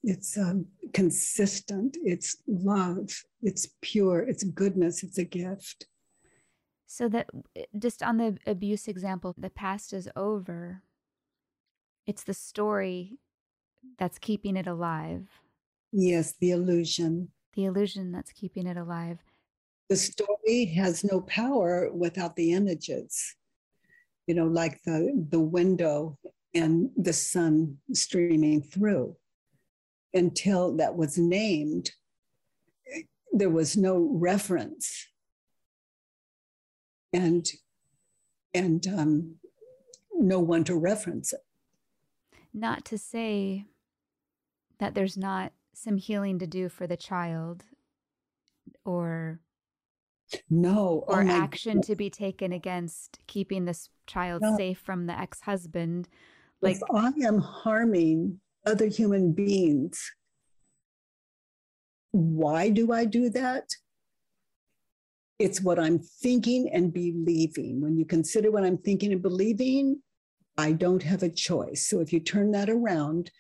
[0.04, 3.10] it's um, consistent, it's love,
[3.42, 5.86] it's pure, it's goodness, it's a gift.
[6.88, 7.28] So that
[7.78, 10.82] just on the abuse example, the past is over.
[12.06, 13.20] It's the story
[13.98, 15.28] that's keeping it alive.
[15.92, 17.30] Yes, the illusion.
[17.54, 19.20] The illusion that's keeping it alive.
[19.90, 23.36] The story has no power without the images.
[24.28, 26.18] You know, like the the window
[26.54, 29.16] and the sun streaming through
[30.14, 31.92] until that was named,
[33.32, 35.08] there was no reference.
[37.14, 37.46] And
[38.54, 39.36] and um,
[40.14, 41.40] no one to reference it.
[42.54, 43.66] Not to say
[44.80, 47.64] that there's not some healing to do for the child
[48.84, 49.40] or
[50.50, 51.84] no or oh action God.
[51.84, 54.56] to be taken against keeping this child no.
[54.58, 56.08] safe from the ex-husband
[56.62, 60.12] like if i am harming other human beings.
[62.12, 63.70] Why do I do that?
[65.40, 67.82] It's what I'm thinking and believing.
[67.82, 70.02] When you consider what I'm thinking and believing,
[70.58, 71.88] I don't have a choice.
[71.88, 73.32] So if you turn that around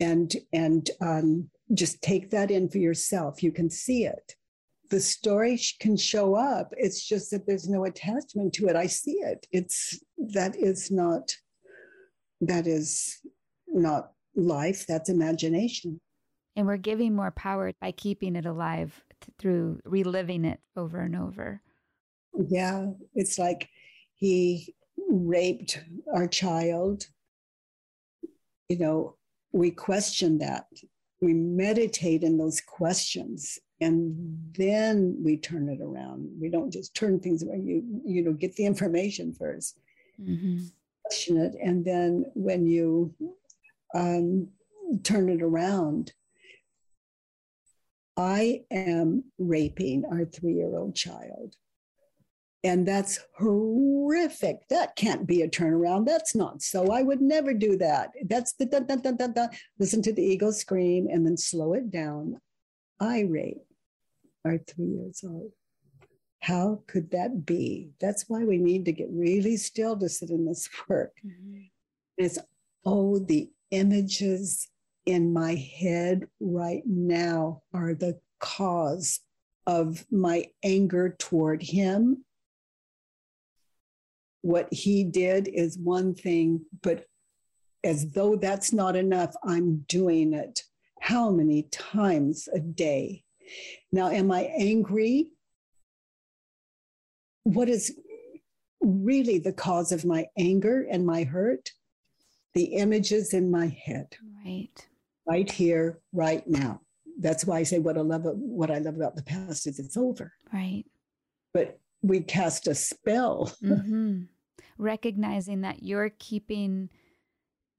[0.00, 4.34] and and um, just take that in for yourself, you can see it.
[4.90, 6.72] The story can show up.
[6.76, 8.76] It's just that there's no attachment to it.
[8.76, 9.46] I see it.
[9.52, 11.30] It's that is not
[12.48, 13.20] that is
[13.66, 16.00] not life, that's imagination.
[16.56, 21.16] And we're giving more power by keeping it alive th- through reliving it over and
[21.16, 21.60] over.
[22.48, 23.68] Yeah, it's like
[24.14, 24.74] he
[25.08, 25.80] raped
[26.12, 27.06] our child.
[28.68, 29.16] You know,
[29.52, 30.66] we question that.
[31.20, 36.28] We meditate in those questions and then we turn it around.
[36.40, 37.66] We don't just turn things around.
[37.66, 39.72] You, you know, get the information 1st
[40.20, 40.64] mm-hmm.
[41.04, 41.54] Question it.
[41.62, 43.14] And then when you
[43.94, 44.48] um,
[45.02, 46.12] turn it around,
[48.16, 51.54] I am raping our three year old child.
[52.62, 54.66] And that's horrific.
[54.70, 56.06] That can't be a turnaround.
[56.06, 56.90] That's not so.
[56.90, 58.12] I would never do that.
[58.26, 62.40] That's the listen to the ego scream and then slow it down.
[62.98, 63.58] I rape
[64.46, 65.52] our three years old.
[66.44, 67.88] How could that be?
[68.02, 71.14] That's why we need to get really still to sit in this work.
[71.26, 71.62] Mm-hmm.
[72.18, 72.38] It's,
[72.84, 74.68] oh, the images
[75.06, 79.20] in my head right now are the cause
[79.66, 82.26] of my anger toward him.
[84.42, 87.06] What he did is one thing, but
[87.82, 90.62] as though that's not enough, I'm doing it.
[91.00, 93.24] How many times a day?
[93.90, 95.30] Now, am I angry?
[97.44, 97.98] What is
[98.80, 101.70] really the cause of my anger and my hurt?
[102.54, 104.16] The images in my head.
[104.44, 104.86] Right
[105.26, 106.80] right here, right now.
[107.18, 109.96] That's why I say what I love what I love about the past is it's
[109.96, 110.32] over.
[110.52, 110.84] Right.
[111.52, 113.52] But we cast a spell.
[113.62, 114.22] Mm-hmm.
[114.78, 116.90] Recognizing that you're keeping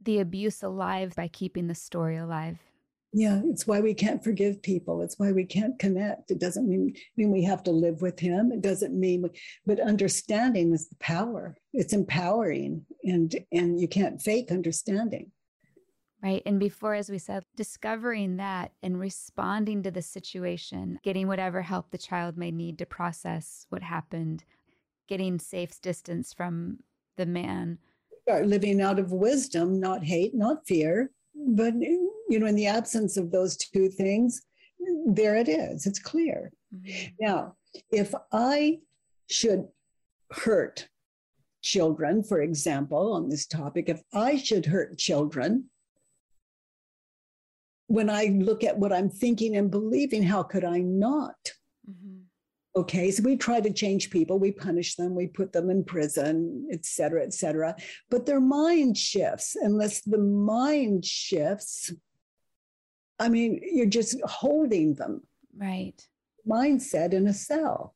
[0.02, 2.58] the abuse alive by keeping the story alive.
[3.18, 5.02] Yeah, it's why we can't forgive people.
[5.02, 6.32] It's why we can't connect.
[6.32, 8.52] It doesn't mean, mean we have to live with him.
[8.52, 9.30] It doesn't mean, we,
[9.66, 11.56] but understanding is the power.
[11.72, 15.32] It's empowering, and and you can't fake understanding.
[16.22, 16.42] Right.
[16.46, 21.92] And before, as we said, discovering that and responding to the situation, getting whatever help
[21.92, 24.44] the child may need to process what happened,
[25.08, 26.80] getting safe distance from
[27.16, 27.78] the man.
[28.24, 31.12] Start living out of wisdom, not hate, not fear.
[31.36, 34.42] But, you know, in the absence of those two things,
[35.06, 35.86] there it is.
[35.86, 36.52] It's clear.
[36.74, 37.08] Mm-hmm.
[37.20, 37.56] Now,
[37.92, 38.80] if I
[39.30, 39.68] should
[40.32, 40.88] hurt
[41.62, 45.70] children, for example, on this topic, if I should hurt children,
[47.88, 51.36] when I look at what I'm thinking and believing, how could I not?
[52.78, 56.68] Okay, so we try to change people, we punish them, we put them in prison,
[56.72, 57.74] et cetera, et cetera.
[58.10, 59.56] But their mind shifts.
[59.56, 61.94] Unless the mind shifts,
[63.18, 65.22] I mean, you're just holding them.
[65.56, 65.96] Right.
[66.46, 67.96] Mindset in a cell.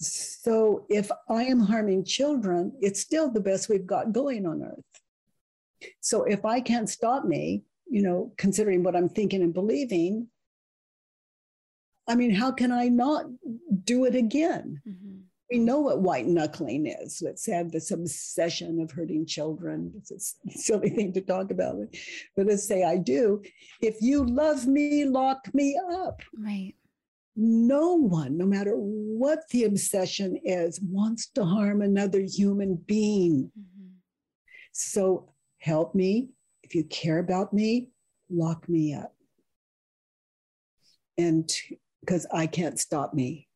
[0.00, 5.90] So if I am harming children, it's still the best we've got going on earth.
[6.00, 10.26] So if I can't stop me, you know, considering what I'm thinking and believing,
[12.10, 13.26] I mean, how can I not
[13.84, 14.80] do it again?
[14.86, 15.18] Mm-hmm.
[15.50, 17.20] We know what white knuckling is.
[17.24, 19.92] Let's have this obsession of hurting children.
[19.96, 20.10] It's
[20.46, 21.76] a silly thing to talk about,
[22.36, 23.42] but let's say I do.
[23.80, 26.20] If you love me, lock me up.
[26.38, 26.74] Right.
[27.36, 33.50] No one, no matter what the obsession is, wants to harm another human being.
[33.58, 33.88] Mm-hmm.
[34.72, 36.28] So help me
[36.70, 37.88] if you care about me,
[38.28, 39.12] lock me up.
[41.18, 41.50] And
[42.00, 43.48] because I can't stop me.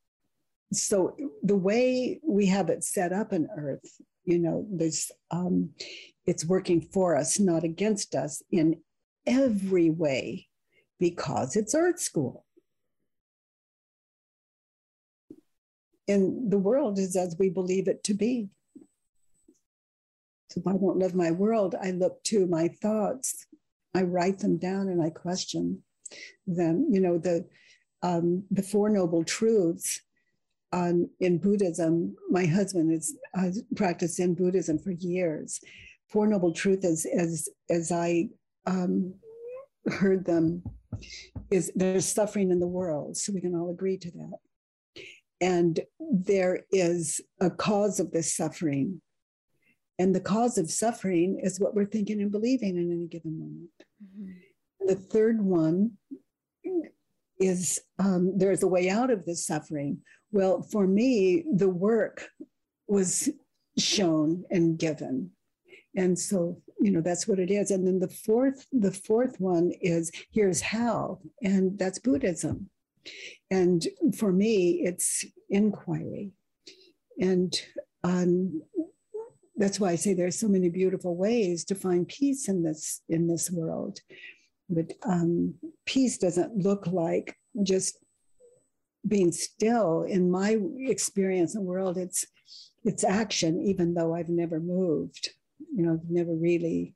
[0.72, 5.70] So the way we have it set up in Earth, you know, there's um,
[6.26, 8.80] it's working for us, not against us in
[9.26, 10.48] every way,
[10.98, 12.44] because it's Earth School.
[16.08, 18.48] And the world is as we believe it to be.
[20.50, 23.46] So if I don't love my world, I look to my thoughts.
[23.94, 25.82] I write them down and I question
[26.46, 26.86] them.
[26.90, 27.46] You know, the
[28.04, 30.00] um, the Four Noble Truths
[30.72, 32.14] um, in Buddhism.
[32.30, 35.60] My husband has uh, practiced in Buddhism for years.
[36.08, 38.28] Four Noble Truths, as as as I
[38.66, 39.14] um,
[39.86, 40.62] heard them,
[41.50, 44.38] is there's suffering in the world, so we can all agree to that.
[45.40, 49.00] And there is a cause of this suffering
[49.98, 53.70] and the cause of suffering is what we're thinking and believing in any given moment.
[54.02, 54.86] Mm-hmm.
[54.86, 55.92] The third one
[57.38, 59.98] is um, there's a way out of this suffering.
[60.32, 62.28] Well, for me, the work
[62.86, 63.28] was
[63.78, 65.30] shown and given.
[65.96, 67.70] And so, you know, that's what it is.
[67.70, 72.68] And then the fourth, the fourth one is here's how, and that's Buddhism.
[73.50, 73.86] And
[74.16, 76.32] for me, it's inquiry.
[77.20, 77.54] And
[78.02, 78.62] um,
[79.56, 83.28] that's why I say there's so many beautiful ways to find peace in this in
[83.28, 84.00] this world.
[84.68, 85.54] But um,
[85.84, 87.98] peace doesn't look like just
[89.06, 90.02] being still.
[90.02, 92.24] In my experience in the world, it's
[92.84, 93.60] it's action.
[93.62, 95.30] Even though I've never moved,
[95.74, 96.94] you know, I've never really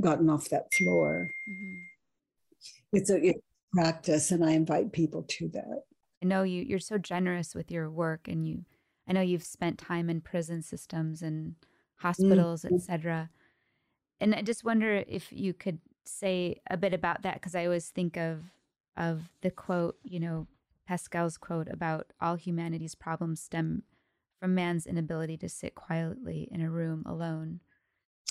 [0.00, 1.28] gotten off that floor.
[1.48, 1.74] Mm-hmm.
[2.92, 3.40] It's a it's
[3.72, 5.82] practice, and I invite people to that.
[6.22, 6.62] I know you.
[6.62, 8.64] You're so generous with your work, and you
[9.08, 11.54] I know you've spent time in prison systems and
[11.96, 12.74] hospitals, mm-hmm.
[12.74, 13.30] etc.
[14.20, 17.88] And I just wonder if you could say a bit about that because I always
[17.88, 18.44] think of
[18.96, 20.46] of the quote, you know,
[20.88, 23.82] Pascal's quote about all humanity's problems stem
[24.40, 27.60] from man's inability to sit quietly in a room alone.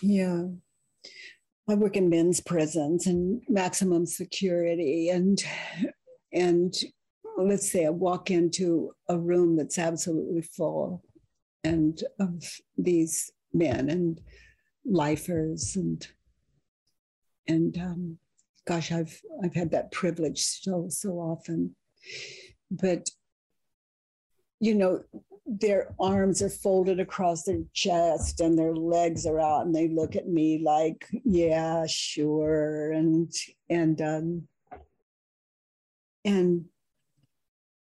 [0.02, 0.46] Yeah.
[1.68, 5.44] I work in men's prisons and maximum security and
[6.32, 6.74] and
[7.38, 11.04] let's say I walk into a room that's absolutely full
[11.64, 12.44] and of
[12.78, 14.22] these men and
[14.86, 16.08] lifers and
[17.48, 18.18] and um,
[18.66, 21.76] gosh, I've I've had that privilege so so often,
[22.72, 23.10] but
[24.60, 25.04] you know
[25.46, 30.16] their arms are folded across their chest and their legs are out and they look
[30.16, 32.92] at me like yeah sure.
[32.92, 33.32] And
[33.70, 34.48] and um
[36.24, 36.66] and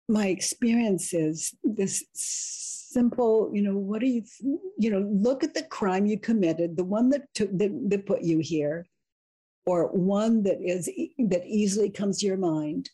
[0.08, 4.22] my experience is this simple you know what do you
[4.78, 8.22] you know look at the crime you committed the one that took that, that put
[8.22, 8.86] you here
[9.66, 10.86] or one that is
[11.18, 12.90] that easily comes to your mind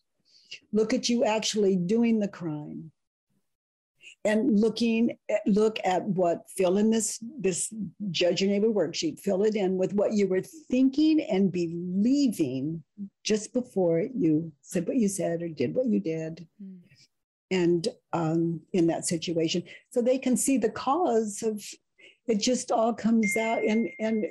[0.73, 2.91] look at you actually doing the crime
[4.25, 7.73] and looking at, look at what fill in this this
[8.11, 12.83] judge your neighbor worksheet fill it in with what you were thinking and believing
[13.25, 16.47] just before you said what you said or did what you did.
[16.63, 16.79] Mm
[17.53, 19.63] and um, in that situation.
[19.91, 21.63] So they can see the cause of
[22.27, 24.25] it just all comes out and and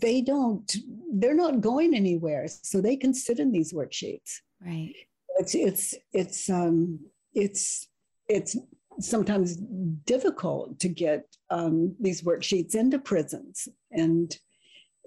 [0.00, 0.76] they don't
[1.14, 4.94] they're not going anywhere so they can sit in these worksheets right
[5.38, 6.98] it's it's it's um
[7.34, 7.88] it's
[8.28, 8.56] it's
[9.00, 9.56] sometimes
[10.04, 14.36] difficult to get um, these worksheets into prisons and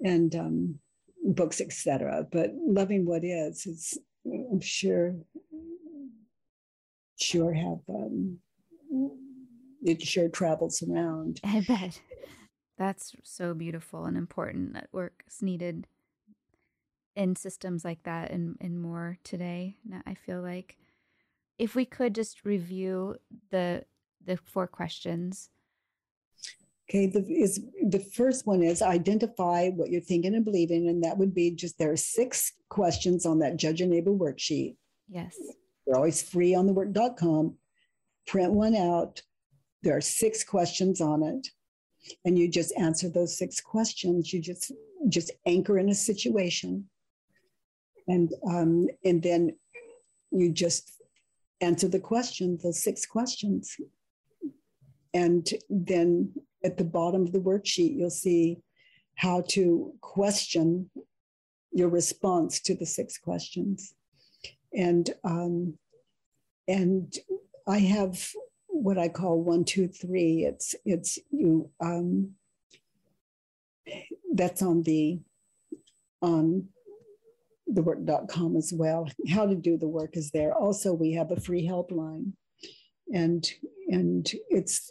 [0.04, 0.78] and um,
[1.24, 5.14] books etc but loving what is is i'm sure
[7.18, 8.38] sure have um,
[9.86, 11.40] it sure travels around.
[11.44, 12.00] I bet.
[12.78, 15.86] That's so beautiful and important that work is needed
[17.14, 19.76] in systems like that and, and more today.
[20.06, 20.76] I feel like
[21.58, 23.16] if we could just review
[23.50, 23.84] the
[24.24, 25.48] the four questions.
[26.88, 31.18] Okay, the is the first one is identify what you're thinking and believing, and that
[31.18, 34.76] would be just there are six questions on that judge and neighbor worksheet.
[35.08, 35.36] Yes.
[35.86, 37.56] They're always free on thework.com.
[38.26, 39.22] Print one out.
[39.82, 41.48] There are six questions on it.
[42.24, 44.32] And you just answer those six questions.
[44.32, 44.72] You just
[45.08, 46.88] just anchor in a situation.
[48.08, 49.56] And um, and then
[50.30, 51.02] you just
[51.60, 53.76] answer the question, those six questions.
[55.14, 56.32] And then
[56.64, 58.58] at the bottom of the worksheet, you'll see
[59.14, 60.90] how to question
[61.72, 63.94] your response to the six questions
[64.76, 65.78] and um,
[66.68, 67.12] and
[67.66, 68.28] I have
[68.82, 70.44] what I call one, two, three.
[70.44, 71.70] It's it's you.
[71.80, 72.32] Um,
[74.34, 75.20] that's on the
[76.20, 76.68] on
[77.66, 79.08] the work.com as well.
[79.28, 80.54] How to do the work is there.
[80.54, 82.32] Also, we have a free helpline,
[83.12, 83.48] and
[83.88, 84.90] and it's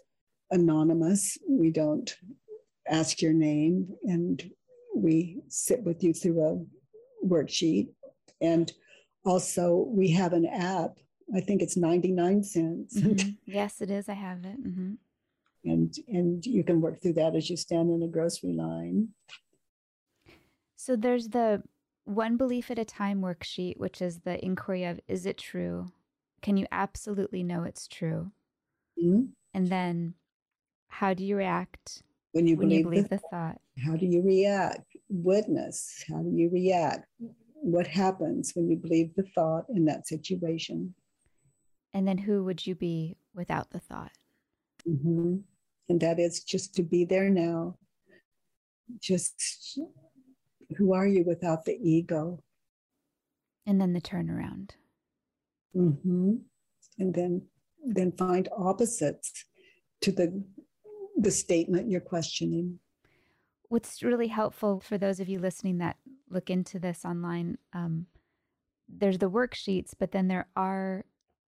[0.51, 1.37] anonymous.
[1.47, 2.15] We don't
[2.87, 4.51] ask your name, and
[4.95, 7.89] we sit with you through a worksheet
[8.41, 8.71] and
[9.25, 10.97] also we have an app
[11.33, 12.99] i think it's 99 cents.
[12.99, 13.29] Mm-hmm.
[13.45, 14.09] yes it is.
[14.09, 14.63] I have it.
[14.63, 14.93] Mm-hmm.
[15.65, 19.09] and and you can work through that as you stand in a grocery line.
[20.75, 21.63] So there's the
[22.03, 25.91] one belief at a time worksheet which is the inquiry of is it true?
[26.41, 28.31] Can you absolutely know it's true?
[28.97, 29.23] Mm-hmm.
[29.53, 30.13] and then
[30.87, 33.59] how do you react when you, when believe, you believe the, the thought?
[33.85, 34.85] How do you react?
[35.09, 36.03] Witness.
[36.07, 37.07] How do you react?
[37.55, 40.93] What happens when you believe the thought in that situation.
[41.95, 44.11] And then who would you be without the thought?
[44.87, 45.37] Mm-hmm.
[45.87, 47.77] And that is just to be there now.
[48.99, 49.79] Just
[50.77, 52.43] who are you without the ego?
[53.65, 54.71] And then the turnaround.
[55.73, 56.33] Mm-hmm.
[56.99, 57.41] And then
[57.85, 59.45] then find opposites
[60.01, 60.43] to the
[61.17, 62.79] the statement you're questioning.
[63.69, 65.95] What's really helpful for those of you listening that
[66.29, 68.07] look into this online, um,
[68.89, 71.05] there's the worksheets, but then there are,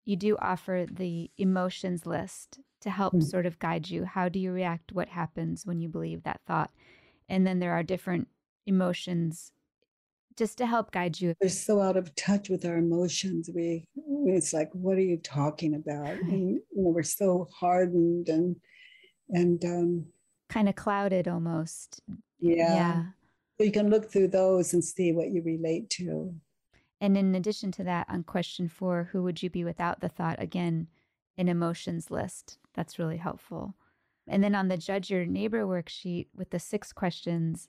[0.05, 3.25] you do offer the emotions list to help mm-hmm.
[3.25, 4.05] sort of guide you.
[4.05, 4.91] How do you react?
[4.91, 6.71] What happens when you believe that thought?
[7.29, 8.27] And then there are different
[8.65, 9.51] emotions
[10.37, 11.33] just to help guide you.
[11.41, 13.49] We're so out of touch with our emotions.
[13.53, 13.85] We
[14.25, 16.09] it's like, what are you talking about?
[16.09, 18.55] And you know, we're so hardened and
[19.29, 20.05] and um,
[20.49, 22.01] kind of clouded almost.
[22.39, 22.73] Yeah.
[22.73, 23.03] Yeah.
[23.57, 26.33] So you can look through those and see what you relate to.
[27.01, 30.41] And in addition to that, on question four, who would you be without the thought?
[30.41, 30.87] Again,
[31.37, 32.59] an emotions list.
[32.75, 33.73] That's really helpful.
[34.27, 37.67] And then on the judge your neighbor worksheet with the six questions,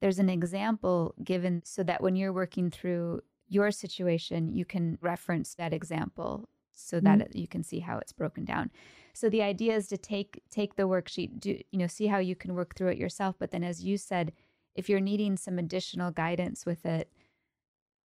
[0.00, 5.54] there's an example given so that when you're working through your situation, you can reference
[5.54, 7.38] that example so that mm-hmm.
[7.38, 8.70] you can see how it's broken down.
[9.12, 12.36] So the idea is to take take the worksheet, do you know, see how you
[12.36, 14.32] can work through it yourself, but then as you said,
[14.76, 17.10] if you're needing some additional guidance with it,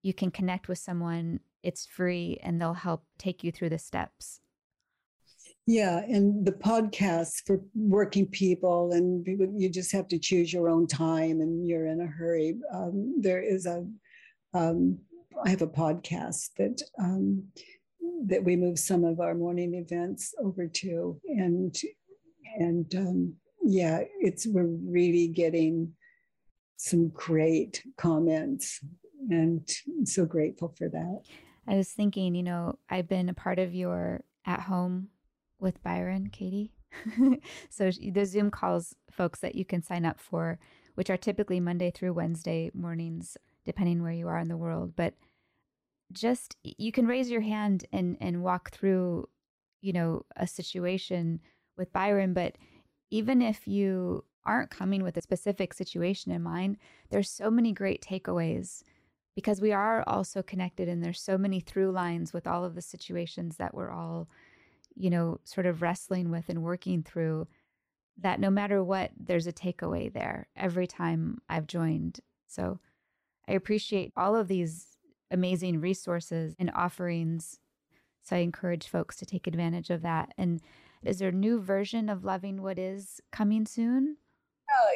[0.04, 1.40] you can connect with someone.
[1.64, 4.42] It's free and they'll help take you through the steps.
[5.66, 10.88] Yeah, and the podcasts for working people, and you just have to choose your own
[10.88, 12.56] time, and you're in a hurry.
[12.74, 13.88] Um, there is a,
[14.54, 15.00] um,
[15.42, 17.46] I have a podcast that um,
[18.26, 21.74] that we move some of our morning events over to, and
[22.58, 25.94] and um, yeah, it's we're really getting
[26.76, 28.82] some great comments,
[29.30, 29.70] and
[30.06, 31.22] so grateful for that.
[31.68, 35.10] I was thinking, you know, I've been a part of your at home
[35.60, 36.74] with Byron, Katie.
[37.70, 40.60] so the Zoom calls, folks, that you can sign up for,
[40.96, 44.94] which are typically Monday through Wednesday mornings, depending where you are in the world.
[44.96, 45.14] But
[46.12, 49.28] just you can raise your hand and and walk through,
[49.82, 51.40] you know, a situation
[51.78, 52.34] with Byron.
[52.34, 52.58] But
[53.10, 56.78] even if you aren't coming with a specific situation in mind,
[57.10, 58.84] there's so many great takeaways
[59.36, 62.82] because we are also connected and there's so many through lines with all of the
[62.82, 64.28] situations that we're all
[64.96, 67.48] you know, sort of wrestling with and working through
[68.18, 72.20] that no matter what, there's a takeaway there every time I've joined.
[72.48, 72.80] So
[73.48, 74.98] I appreciate all of these
[75.32, 77.60] amazing resources and offerings.
[78.22, 80.34] So I encourage folks to take advantage of that.
[80.38, 80.62] And
[81.04, 84.18] is there a new version of Loving What Is coming soon?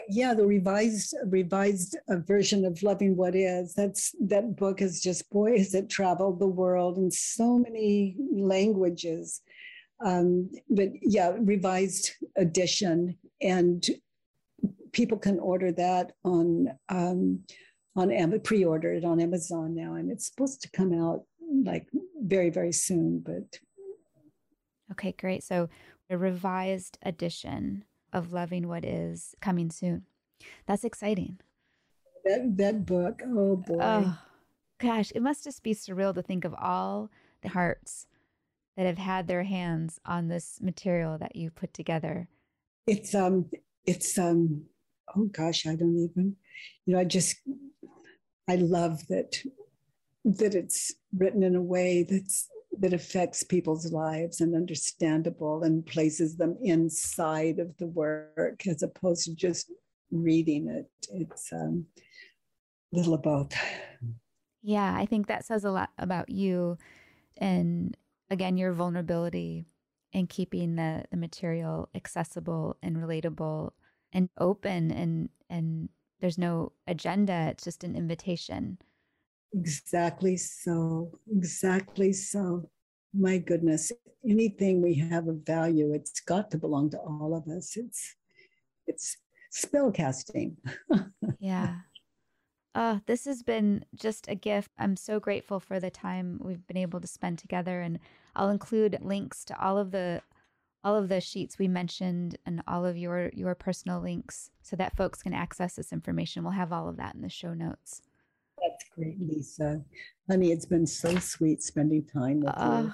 [0.10, 3.74] Yeah, the revised revised uh, version of Loving What Is.
[3.74, 9.42] That's that book is just boy has it traveled the world in so many languages.
[10.04, 13.86] Um, but yeah, revised edition, and
[14.94, 17.44] people can order that on um,
[17.96, 21.24] on Am- pre-order it on Amazon now, and it's supposed to come out
[21.66, 21.90] like
[22.22, 23.20] very very soon.
[23.20, 23.60] But
[24.94, 25.44] okay, great.
[25.44, 25.70] So
[26.10, 30.04] a revised edition of Loving What Is coming soon.
[30.66, 31.40] That's exciting.
[32.26, 33.80] That that book, oh boy.
[33.80, 34.20] Oh,
[34.80, 37.10] gosh, it must just be surreal to think of all
[37.42, 38.08] the hearts
[38.78, 42.30] that have had their hands on this material that you put together?
[42.86, 43.50] It's um
[43.86, 44.66] it's um
[45.16, 46.36] oh gosh, I don't even
[46.86, 47.38] you know, I just
[48.48, 49.42] I love that
[50.24, 52.48] that it's written in a way that's
[52.80, 59.26] that affects people's lives and understandable and places them inside of the work as opposed
[59.26, 59.72] to just
[60.12, 60.86] reading it.
[61.12, 61.86] It's um,
[62.94, 63.54] a little of both.
[64.62, 66.78] Yeah, I think that says a lot about you
[67.38, 67.96] and
[68.30, 69.66] again your vulnerability
[70.14, 73.72] and keeping the the material accessible and relatable
[74.14, 75.90] and open and and
[76.20, 78.78] there's no agenda it's just an invitation
[79.54, 82.70] exactly so exactly so
[83.14, 83.92] my goodness
[84.28, 88.16] anything we have of value it's got to belong to all of us it's
[88.86, 89.18] it's
[89.52, 90.58] spell casting
[91.40, 91.76] yeah
[92.80, 94.70] Oh, this has been just a gift.
[94.78, 97.98] I'm so grateful for the time we've been able to spend together and
[98.36, 100.22] I'll include links to all of the
[100.84, 104.96] all of the sheets we mentioned and all of your your personal links so that
[104.96, 106.44] folks can access this information.
[106.44, 108.04] We'll have all of that in the show notes.
[108.68, 109.82] That's great, Lisa.
[110.30, 112.94] Honey, it's been so sweet spending time with uh, you.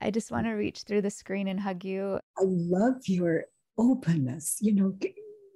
[0.00, 2.18] I just want to reach through the screen and hug you.
[2.38, 3.44] I love your
[3.76, 4.58] openness.
[4.60, 4.98] You know,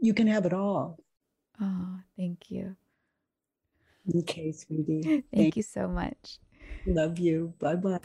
[0.00, 0.98] you can have it all.
[1.62, 2.76] Oh, thank you.
[4.14, 5.02] Okay, sweetie.
[5.02, 6.38] Thank, Thank you so much.
[6.86, 7.54] Love you.
[7.58, 8.00] Bye bye.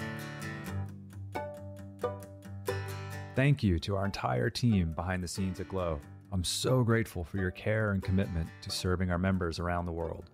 [3.36, 6.00] Thank you to our entire team behind the scenes at Glo.
[6.32, 10.30] I'm so grateful for your care and commitment to serving our members around the world.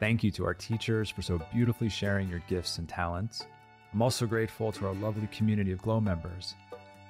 [0.00, 3.44] Thank you to our teachers for so beautifully sharing your gifts and talents.
[3.92, 6.54] I'm also grateful to our lovely community of Glo members.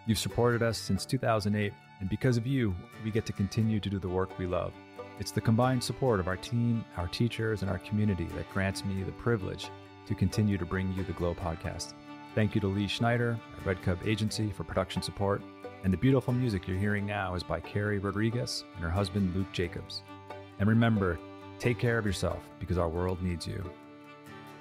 [0.07, 4.01] You've supported us since 2008, and because of you, we get to continue to do
[4.01, 4.73] the work we love.
[5.21, 9.05] It's the combined support of our team, our teachers, and our community that grants me
[9.05, 9.71] the privilege
[10.09, 11.95] to continue to bring you the Glo podcast.
[12.35, 15.43] Thank you to Lee Schneider Red Cup Agency for production support.
[15.85, 19.53] And the beautiful music you're hearing now is by Carrie Rodriguez and her husband, Luke
[19.53, 20.03] Jacobs.
[20.59, 21.21] And remember,
[21.61, 23.62] take care of yourself because our world needs you.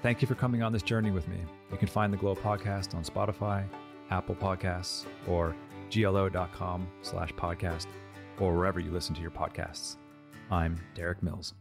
[0.02, 1.38] Thank you for coming on this journey with me.
[1.72, 3.64] You can find the Glo podcast on Spotify,
[4.10, 5.56] Apple Podcasts, or
[5.92, 7.86] glo.com slash podcast,
[8.38, 9.96] or wherever you listen to your podcasts.
[10.50, 11.54] I'm Derek Mills.